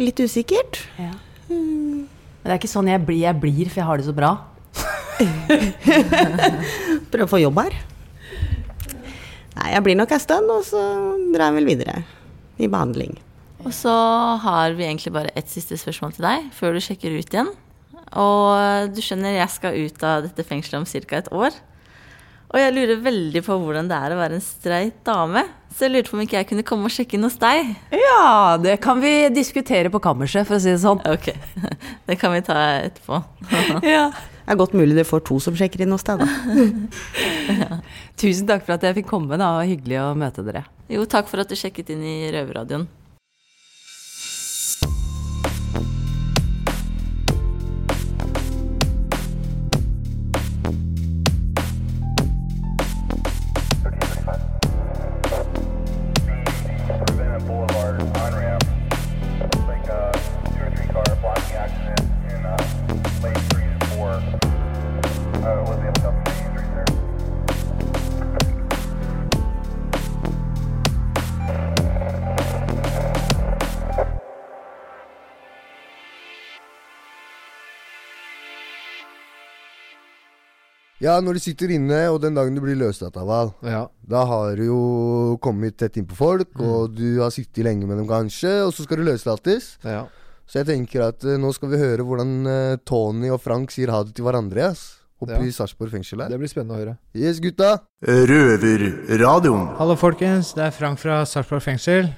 Litt 0.00 0.20
usikkert. 0.24 0.78
Ja. 0.96 1.12
Men 1.52 2.06
det 2.46 2.54
er 2.54 2.56
ikke 2.56 2.70
sånn 2.72 2.88
jeg 2.88 3.02
blir, 3.04 3.18
jeg 3.26 3.36
blir, 3.42 3.68
for 3.68 3.82
jeg 3.82 3.88
har 3.90 4.00
det 4.00 4.06
så 4.06 4.14
bra. 4.16 4.30
Prøve 7.12 7.26
å 7.26 7.28
få 7.28 7.42
jobb 7.42 7.60
her. 7.60 7.76
Nei, 9.58 9.66
jeg 9.74 9.84
blir 9.84 9.98
nok 10.00 10.14
en 10.16 10.22
stund, 10.24 10.48
og 10.48 10.64
så 10.64 10.80
drar 11.34 11.50
jeg 11.50 11.58
vel 11.58 11.68
videre 11.68 11.98
i 12.56 12.70
behandling. 12.72 13.18
Og 13.66 13.76
så 13.76 13.92
har 14.46 14.72
vi 14.78 14.88
egentlig 14.88 15.12
bare 15.12 15.34
ett 15.36 15.52
siste 15.52 15.76
spørsmål 15.76 16.16
til 16.16 16.24
deg 16.24 16.48
før 16.56 16.72
du 16.72 16.80
sjekker 16.80 17.12
ut 17.12 17.36
igjen. 17.36 17.52
Og 18.16 18.96
du 18.96 19.04
skjønner, 19.04 19.36
jeg 19.36 19.52
skal 19.52 19.76
ut 19.76 20.08
av 20.08 20.24
dette 20.24 20.48
fengselet 20.48 20.80
om 20.80 20.88
ca. 20.88 21.20
et 21.20 21.30
år. 21.36 21.60
Og 22.52 22.60
jeg 22.60 22.72
lurer 22.76 22.98
veldig 23.00 23.40
på 23.46 23.54
hvordan 23.62 23.86
det 23.88 23.96
er 23.96 24.12
å 24.12 24.18
være 24.20 24.36
en 24.36 24.44
streit 24.44 24.98
dame. 25.08 25.46
Så 25.72 25.86
jeg 25.86 25.94
lurte 25.94 26.12
på 26.12 26.18
om 26.18 26.24
ikke 26.24 26.36
jeg 26.36 26.48
kunne 26.50 26.64
komme 26.68 26.88
og 26.90 26.92
sjekke 26.92 27.16
inn 27.16 27.24
hos 27.24 27.38
deg. 27.40 27.70
Ja, 27.96 28.58
det 28.60 28.74
kan 28.84 29.00
vi 29.00 29.12
diskutere 29.32 29.88
på 29.92 30.02
kammerset, 30.04 30.44
for 30.44 30.58
å 30.58 30.60
si 30.60 30.68
det 30.68 30.82
sånn. 30.82 31.00
Ok, 31.08 31.30
det 32.10 32.18
kan 32.20 32.34
vi 32.36 32.42
ta 32.44 32.58
etterpå. 32.82 33.22
Ja. 33.94 34.10
Det 34.42 34.56
er 34.56 34.58
godt 34.58 34.72
mulig 34.74 34.96
du 34.98 35.04
får 35.06 35.20
to 35.24 35.36
som 35.40 35.54
sjekker 35.56 35.84
inn 35.84 35.94
hos 35.94 36.02
deg, 36.04 36.18
da. 36.18 36.26
Tusen 38.20 38.48
takk 38.48 38.64
for 38.66 38.74
at 38.74 38.84
jeg 38.84 38.96
fikk 38.98 39.06
komme. 39.14 39.38
da, 39.40 39.52
og 39.60 39.68
Hyggelig 39.70 40.00
å 40.02 40.08
møte 40.18 40.42
dere. 40.44 40.64
Jo, 40.90 41.06
takk 41.08 41.30
for 41.30 41.40
at 41.40 41.48
du 41.48 41.54
sjekket 41.56 41.94
inn 41.94 42.02
i 42.02 42.16
Røverradioen. 42.34 42.88
Ja, 81.02 81.16
når 81.18 81.34
du 81.34 81.42
sitter 81.42 81.72
inne, 81.74 82.04
og 82.12 82.20
den 82.22 82.36
dagen 82.38 82.54
du 82.54 82.60
blir 82.62 82.76
løslatt 82.78 83.16
av 83.18 83.26
Val, 83.26 83.48
da 84.06 84.22
har 84.30 84.54
du 84.58 84.64
jo 84.68 84.80
kommet 85.42 85.74
tett 85.80 85.98
innpå 85.98 86.14
folk, 86.14 86.52
og 86.62 86.94
du 86.94 87.18
har 87.18 87.32
sittet 87.34 87.64
lenge 87.66 87.88
med 87.90 87.98
dem 87.98 88.06
kanskje, 88.06 88.60
og 88.68 88.70
så 88.76 88.86
skal 88.86 89.02
du 89.02 89.08
løslates. 89.10 89.72
Så 89.82 90.60
jeg 90.60 90.68
tenker 90.68 91.06
at 91.08 91.24
uh, 91.24 91.38
nå 91.40 91.50
skal 91.56 91.70
vi 91.72 91.78
høre 91.80 92.04
hvordan 92.04 92.32
uh, 92.44 92.76
Tony 92.86 93.30
og 93.32 93.40
Frank 93.40 93.72
sier 93.72 93.90
ha 93.94 94.02
det 94.04 94.12
til 94.18 94.26
hverandre, 94.26 94.72
ass. 94.74 94.98
Oppe 95.22 95.36
Ja. 95.38 95.42
i 95.46 95.52
Sarpsborg 95.54 95.92
fengsel 95.94 96.18
her. 96.18 96.32
Det 96.32 96.38
blir 96.40 96.50
spennende 96.50 96.74
å 96.74 96.80
høre. 96.80 96.96
Yes, 97.14 97.38
gutta. 97.40 97.76
Røverradioen. 98.02 99.68
Hallo, 99.78 99.94
folkens. 99.94 100.50
Det 100.56 100.64
er 100.66 100.74
Frank 100.74 100.98
fra 100.98 101.20
Sarpsborg 101.30 101.62
fengsel. 101.62 102.10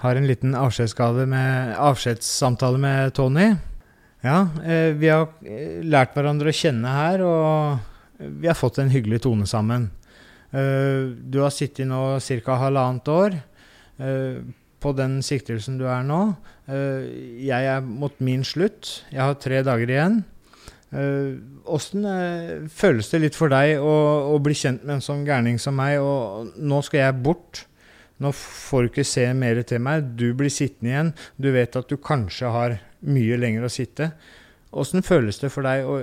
Har 0.00 0.16
en 0.16 0.28
liten 0.30 0.54
med 0.54 1.74
avskjedssamtale 1.74 2.78
med 2.78 3.14
Tony. 3.18 3.48
Ja, 4.22 4.46
eh, 4.62 4.92
vi 4.94 5.08
har 5.08 5.26
eh, 5.42 5.82
lært 5.82 6.14
hverandre 6.14 6.52
å 6.52 6.56
kjenne 6.56 6.86
her, 6.86 7.22
og 7.24 7.89
vi 8.20 8.48
har 8.48 8.58
fått 8.58 8.78
en 8.78 8.92
hyggelig 8.92 9.22
tone 9.24 9.46
sammen. 9.48 9.88
Eh, 10.50 11.10
du 11.14 11.40
har 11.40 11.52
sittet 11.54 11.86
nå 11.86 12.18
ca. 12.18 12.56
halvannet 12.58 13.08
år 13.08 13.36
eh, 14.02 14.42
på 14.80 14.92
den 14.98 15.20
siktelsen 15.22 15.78
du 15.78 15.86
er 15.86 16.02
nå. 16.06 16.20
Eh, 16.66 17.06
jeg 17.46 17.70
er 17.70 17.80
mot 17.86 18.14
min 18.20 18.44
slutt. 18.44 19.04
Jeg 19.12 19.22
har 19.22 19.38
tre 19.40 19.62
dager 19.66 19.90
igjen. 19.90 20.22
Åssen 21.70 22.02
føles 22.74 23.12
det 23.12 23.20
litt 23.22 23.36
for 23.38 23.52
deg 23.52 23.76
å, 23.78 23.92
å 24.34 24.38
bli 24.42 24.56
kjent 24.58 24.82
med 24.82 24.96
en 24.96 25.04
sånn 25.04 25.20
gærning 25.22 25.60
som 25.62 25.76
meg, 25.78 26.00
og 26.02 26.56
nå 26.58 26.80
skal 26.82 27.04
jeg 27.04 27.20
bort? 27.22 27.60
Nå 28.18 28.32
får 28.34 28.82
du 28.82 28.88
ikke 28.90 29.04
se 29.06 29.28
mer 29.38 29.62
til 29.62 29.84
meg. 29.86 30.10
Du 30.18 30.32
blir 30.34 30.50
sittende 30.50 30.90
igjen. 30.90 31.12
Du 31.38 31.52
vet 31.54 31.78
at 31.78 31.86
du 31.86 31.94
kanskje 31.94 32.50
har 32.50 32.74
mye 33.06 33.38
lenger 33.38 33.68
å 33.68 33.70
sitte. 33.70 34.10
Åssen 34.70 35.02
føles 35.02 35.40
det 35.42 35.50
for 35.50 35.66
deg 35.66 35.86
å 35.88 35.96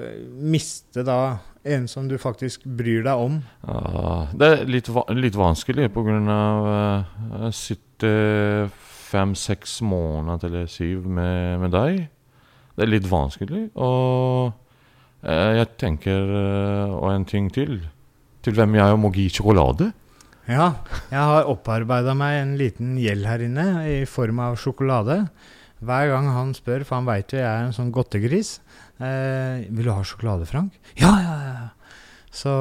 miste 0.44 1.06
da 1.08 1.38
en 1.68 1.88
som 1.88 2.08
du 2.10 2.18
faktisk 2.20 2.66
bryr 2.68 3.06
deg 3.06 3.22
om? 3.28 3.40
Ja, 3.64 4.28
det 4.36 4.50
er 4.50 4.68
litt, 4.68 4.90
va 4.92 5.06
litt 5.16 5.38
vanskelig 5.40 5.88
av 5.88 6.68
uh, 6.68 7.16
Jeg 7.48 7.58
sitter 7.62 8.70
fem-seks 9.08 9.80
måneder 9.88 10.50
eller 10.50 10.72
syv 10.72 11.08
med, 11.08 11.60
med 11.64 11.72
deg. 11.76 12.08
Det 12.78 12.86
er 12.86 12.92
litt 12.92 13.08
vanskelig. 13.10 13.70
Og 13.74 14.52
eh, 15.24 15.54
jeg 15.62 15.70
tenker 15.82 16.34
eh, 16.42 16.92
Og 16.94 17.08
en 17.14 17.26
ting 17.26 17.48
til. 17.54 17.80
Til 18.46 18.58
hvem 18.58 18.76
jeg 18.78 19.00
må 19.02 19.12
gi 19.16 19.30
sjokolade. 19.34 19.90
Ja, 20.48 20.70
jeg 21.12 21.20
har 21.32 21.50
opparbeida 21.52 22.14
meg 22.16 22.38
en 22.42 22.54
liten 22.60 22.96
gjeld 23.02 23.28
her 23.28 23.42
inne 23.44 23.66
i 23.90 23.98
form 24.08 24.40
av 24.46 24.60
sjokolade. 24.62 25.24
Hver 25.86 26.10
gang 26.10 26.28
han 26.34 26.54
spør, 26.58 26.84
for 26.88 26.98
han 26.98 27.06
veit 27.06 27.32
jo 27.34 27.38
jeg 27.40 27.46
er 27.48 27.68
en 27.68 27.76
sånn 27.76 27.92
godtegris 27.94 28.60
eh, 29.00 29.68
'Vil 29.70 29.86
du 29.86 29.92
ha 29.94 30.02
sjokolade, 30.04 30.48
Frank?' 30.50 30.78
Ja, 30.98 31.12
ja, 31.22 31.36
ja. 31.46 31.68
Så 32.38 32.52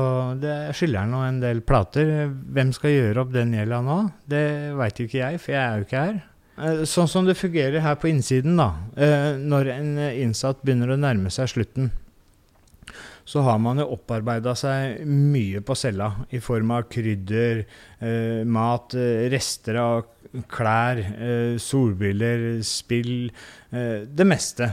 det 0.41 0.75
skylder 0.77 1.03
han 1.05 1.11
nå 1.13 1.21
en 1.27 1.41
del 1.41 1.61
plater. 1.61 2.31
Hvem 2.33 2.71
skal 2.73 2.91
gjøre 2.95 3.21
opp 3.25 3.33
den 3.35 3.53
gjelda 3.53 3.83
nå? 3.85 3.97
Det 4.29 4.73
veit 4.79 5.01
jo 5.01 5.05
ikke 5.09 5.19
jeg, 5.21 5.41
for 5.43 5.53
jeg 5.53 5.61
er 5.65 5.77
jo 5.77 5.85
ikke 5.89 6.05
her. 6.07 6.23
Eh, 6.57 6.85
Sånn 6.89 7.09
som 7.13 7.27
det 7.29 7.37
fungerer 7.37 7.81
her 7.85 7.97
på 8.01 8.09
innsiden, 8.09 8.57
da. 8.57 8.71
eh, 8.97 9.37
Når 9.37 9.69
en 9.75 9.91
innsatt 9.99 10.63
begynner 10.65 10.95
å 10.95 11.01
nærme 11.01 11.29
seg 11.35 11.49
slutten, 11.53 11.91
så 13.27 13.43
har 13.47 13.59
man 13.63 13.81
jo 13.83 13.89
opparbeida 13.97 14.55
seg 14.59 15.03
mye 15.07 15.63
på 15.67 15.77
cella 15.79 16.13
i 16.31 16.41
form 16.43 16.73
av 16.77 16.87
krydder, 16.93 17.65
eh, 17.99 18.43
mat, 18.47 18.95
eh, 18.95 19.27
rester 19.33 19.81
av 19.83 20.05
klær, 20.53 21.01
eh, 21.01 21.57
solbriller, 21.63 22.63
spill 22.67 23.31
eh, 23.73 24.05
Det 24.07 24.27
meste. 24.27 24.71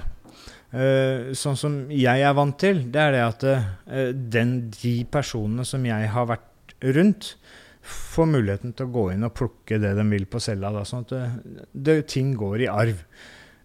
Eh, 0.73 1.33
sånn 1.37 1.57
som 1.57 1.75
jeg 1.93 2.23
er 2.25 2.33
vant 2.33 2.57
til, 2.57 2.87
det 2.89 3.01
er 3.01 3.11
det 3.13 3.23
at 3.25 3.43
eh, 3.45 4.09
den, 4.13 4.55
de 4.73 4.95
personene 5.05 5.65
som 5.69 5.85
jeg 5.85 6.09
har 6.09 6.29
vært 6.31 6.77
rundt, 6.95 7.35
får 7.83 8.29
muligheten 8.31 8.73
til 8.73 8.87
å 8.87 8.93
gå 8.93 9.03
inn 9.11 9.27
og 9.27 9.35
plukke 9.35 9.77
det 9.81 9.91
de 9.97 10.05
vil 10.07 10.25
på 10.31 10.41
cella. 10.41 10.71
Da, 10.73 10.85
sånn 10.87 11.03
at 11.03 11.13
det, 11.13 11.67
det, 11.73 11.97
ting 12.13 12.31
går 12.39 12.63
i 12.63 12.71
arv. 12.71 13.03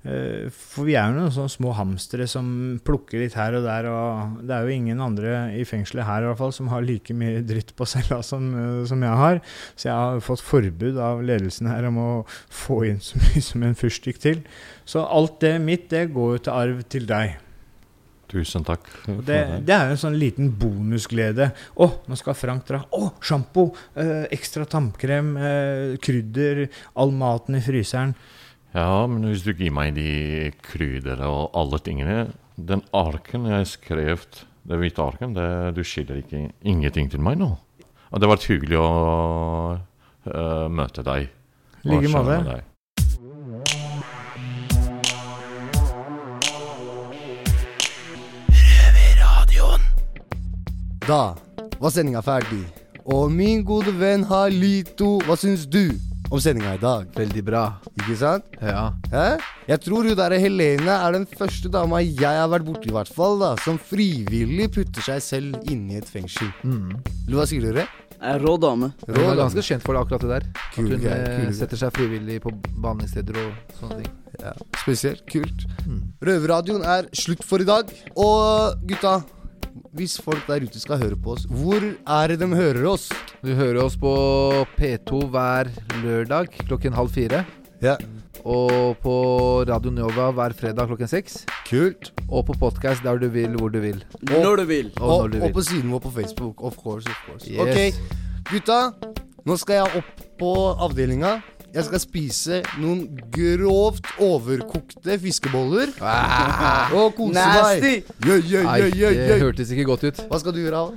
Eh, 0.08 0.48
For 0.54 0.86
vi 0.88 0.94
er 0.96 1.10
jo 1.10 1.18
noen 1.18 1.32
sånne 1.34 1.52
små 1.52 1.72
hamstere 1.76 2.28
som 2.30 2.48
plukker 2.86 3.20
litt 3.22 3.36
her 3.38 3.58
og 3.58 3.66
der, 3.66 3.88
og 3.92 4.38
det 4.48 4.54
er 4.56 4.64
jo 4.64 4.76
ingen 4.78 5.02
andre 5.04 5.32
i 5.58 5.64
fengselet 5.68 6.08
her 6.08 6.24
i 6.24 6.30
hvert 6.30 6.40
fall 6.40 6.54
som 6.56 6.70
har 6.72 6.86
like 6.86 7.14
mye 7.16 7.42
dritt 7.46 7.74
på 7.76 7.88
cella 7.88 8.22
som, 8.24 8.48
eh, 8.54 8.84
som 8.88 9.02
jeg 9.04 9.22
har. 9.24 9.42
Så 9.74 9.90
jeg 9.90 9.96
har 9.96 10.24
fått 10.24 10.44
forbud 10.44 11.00
av 11.02 11.20
ledelsen 11.26 11.68
her 11.70 11.90
om 11.90 12.00
å 12.00 12.12
få 12.48 12.80
inn 12.88 13.02
så 13.04 13.20
mye 13.20 13.44
som 13.44 13.66
en 13.66 13.76
fyrstikk 13.78 14.22
til. 14.24 14.40
Så 14.88 15.04
alt 15.04 15.40
det 15.44 15.58
mitt, 15.60 15.90
det 15.92 16.08
går 16.14 16.38
jo 16.38 16.46
til 16.48 16.56
arv 16.56 16.82
til 16.88 17.06
deg. 17.10 17.36
Tusen 18.28 18.64
takk. 18.64 18.84
Det, 19.24 19.38
det 19.64 19.72
er 19.72 19.86
jo 19.88 19.94
en 19.94 20.00
sånn 20.02 20.18
liten 20.20 20.50
bonusglede. 20.60 21.46
Å, 21.80 21.86
nå 22.08 22.16
skal 22.20 22.36
Frank 22.36 22.66
dra. 22.68 22.82
Å, 22.92 23.14
sjampo! 23.24 23.70
Eh, 23.96 24.26
ekstra 24.36 24.66
tannkrem, 24.68 25.30
eh, 25.40 25.94
krydder, 26.04 26.66
all 27.00 27.14
maten 27.16 27.56
i 27.56 27.62
fryseren. 27.64 28.12
Ja, 28.76 29.06
men 29.08 29.24
hvis 29.24 29.46
du 29.46 29.54
gir 29.56 29.72
meg 29.72 29.94
de 29.96 30.50
kryddene 30.60 31.24
og 31.24 31.54
alle 31.56 31.78
tingene 31.80 32.16
Den 32.58 32.82
arken 32.92 33.46
jeg 33.48 33.68
skrev, 33.70 34.26
det 34.68 34.76
hvite 34.76 35.00
arken, 35.00 35.32
det, 35.32 35.48
du 35.76 35.80
skylder 35.86 36.20
ikke 36.20 36.50
ingenting 36.66 37.08
til 37.08 37.22
meg 37.24 37.38
nå. 37.40 37.54
Og 38.10 38.18
det 38.18 38.26
har 38.26 38.34
vært 38.34 38.48
hyggelig 38.50 38.80
å 38.82 38.88
uh, 39.78 40.66
møte 40.68 41.04
deg. 41.06 41.30
I 41.86 41.94
like 41.94 42.10
måte. 42.12 42.58
Da 51.08 51.22
var 51.78 51.94
sendinga 51.94 52.20
ferdig. 52.26 52.66
Og 53.08 53.30
min 53.32 53.62
gode 53.64 53.94
venn 53.96 54.26
Halito, 54.28 55.14
hva 55.24 55.38
syns 55.40 55.64
du 55.64 55.94
om 56.30 56.40
sendinga 56.40 56.74
i 56.76 56.80
dag? 56.82 57.06
Veldig 57.16 57.42
bra. 57.46 57.62
Ikke 57.96 58.16
sant? 58.20 58.58
Ja. 58.60 58.90
Hæ? 59.12 59.28
Jeg 59.68 59.82
tror 59.84 60.08
hun 60.08 60.18
der 60.18 60.34
Helene 60.40 60.96
er 60.96 61.16
den 61.16 61.26
første 61.28 61.70
dama 61.72 62.00
jeg 62.04 62.40
har 62.40 62.50
vært 62.52 62.66
borti, 62.68 62.90
i 62.90 62.96
hvert 62.96 63.12
fall, 63.12 63.38
da, 63.40 63.54
som 63.64 63.80
frivillig 63.80 64.68
putter 64.74 65.04
seg 65.04 65.24
selv 65.24 65.70
inni 65.70 65.96
i 65.96 66.02
et 66.02 66.08
fengsel. 66.08 66.50
Mm. 66.64 66.98
Hva 67.32 67.48
sier 67.48 67.64
dere? 67.68 67.88
Rå 68.18 68.56
dame. 68.58 68.90
Hun 69.06 69.20
er 69.22 69.36
ganske 69.38 69.62
kjent 69.62 69.84
for 69.84 69.94
det, 69.94 70.02
akkurat 70.02 70.24
det 70.24 70.30
der. 70.32 70.46
Kul 70.74 70.88
at 70.88 70.94
hun 70.96 71.02
greie, 71.04 71.26
eh, 71.28 71.42
kul 71.44 71.52
setter 71.54 71.78
seg 71.78 71.92
frivillig 71.94 72.40
på 72.42 72.52
behandlingssteder 72.82 73.38
og 73.44 73.76
sånne 73.78 74.00
ting. 74.00 74.14
Ja, 74.42 74.54
spesielt. 74.82 75.22
Kult. 75.30 75.66
Mm. 75.86 76.00
Røverradioen 76.26 76.82
er 76.82 77.08
slutt 77.16 77.44
for 77.46 77.62
i 77.62 77.68
dag. 77.68 77.92
Og 78.18 78.82
gutta, 78.90 79.20
hvis 79.98 80.18
folk 80.22 80.44
der 80.48 80.64
ute 80.66 80.80
skal 80.80 81.00
høre 81.00 81.16
på 81.18 81.34
oss, 81.34 81.46
hvor 81.50 81.82
er 81.82 82.30
det 82.32 82.38
de 82.42 82.48
hører 82.52 82.84
oss? 82.90 83.08
Du 83.42 83.54
hører 83.56 83.82
oss 83.84 83.96
på 83.98 84.12
P2 84.78 85.24
hver 85.32 85.70
lørdag 86.02 86.52
klokken 86.66 86.96
halv 86.96 87.14
fire. 87.14 87.44
Ja. 87.82 87.96
Og 88.48 88.96
på 89.02 89.14
Radio 89.68 89.90
Nova 89.94 90.30
hver 90.34 90.54
fredag 90.56 90.88
klokken 90.90 91.10
seks. 91.10 91.42
Kult. 91.68 92.12
Og 92.28 92.46
på 92.48 92.56
podkast 92.60 93.04
der 93.06 93.18
du 93.18 93.28
vil, 93.32 93.56
hvor 93.58 93.72
du 93.72 93.80
vil. 93.82 94.02
Når 94.30 94.62
du 94.62 94.64
vil. 94.70 94.92
Og, 95.00 95.08
Og, 95.08 95.22
når 95.22 95.28
du 95.34 95.44
og 95.48 95.52
på 95.56 95.66
siden 95.66 95.92
vår 95.92 96.04
på 96.06 96.14
Facebook. 96.20 96.62
Of 96.62 96.78
course, 96.78 97.08
of 97.08 97.18
course. 97.26 97.50
Yes. 97.50 97.60
Ok, 97.60 98.48
gutta. 98.52 98.80
Nå 99.46 99.56
skal 99.56 99.80
jeg 99.80 100.02
opp 100.02 100.26
på 100.38 100.52
avdelinga. 100.86 101.38
Jeg 101.78 101.86
skal 101.86 102.00
spise 102.02 102.56
noen 102.82 103.04
grovt 103.30 104.08
overkokte 104.18 105.14
fiskeboller. 105.22 105.92
Og 106.98 107.12
kose 107.14 107.34
meg. 107.38 108.08
Jøy, 108.26 108.40
jøy, 108.42 108.64
yeah, 108.64 108.88
yeah, 108.90 109.20
det 109.30 109.36
hørtes 109.44 109.70
ikke 109.70 109.84
godt 109.86 110.08
ut. 110.08 110.18
Hva 110.26 110.40
skal 110.42 110.56
du 110.56 110.58
gjøre, 110.64 110.80
Al? 110.88 110.96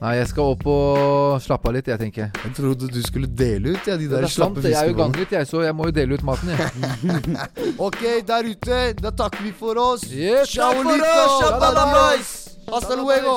Nei, 0.00 0.14
jeg 0.16 0.30
skal 0.30 0.54
opp 0.54 0.64
og 0.72 1.42
slappe 1.44 1.68
av 1.68 1.76
litt, 1.76 1.90
jeg 1.92 2.00
tenker. 2.00 2.30
Jeg 2.32 2.54
trodde 2.56 2.88
du 2.90 2.96
skulle 3.04 3.28
dele 3.28 3.74
ut 3.76 3.90
ja, 3.90 3.98
de 4.00 4.08
der 4.08 4.24
er 4.24 4.32
slappe 4.32 4.64
jeg 4.64 4.72
er 4.72 4.88
jo 4.88 4.94
fiskebollene. 4.96 5.02
ganglet, 5.02 5.34
jeg, 5.36 5.50
så 5.52 5.62
jeg 5.66 5.76
må 5.76 5.90
jo 5.90 5.94
dele 5.98 6.16
ut 6.16 6.24
maten, 6.26 6.54
jeg. 6.56 6.64
Ok, 7.88 8.00
der 8.32 8.48
ute, 8.48 8.80
da 9.02 9.12
takker 9.20 9.44
vi 9.44 9.52
for 9.58 9.78
oss. 9.84 10.08
Yes, 10.08 10.56
Ciao, 10.56 10.72
takk 10.80 10.96
for 10.96 11.12
oss, 11.26 11.36
shabba-dabba. 11.44 12.08
Hasta 12.72 12.96
luego! 12.96 13.36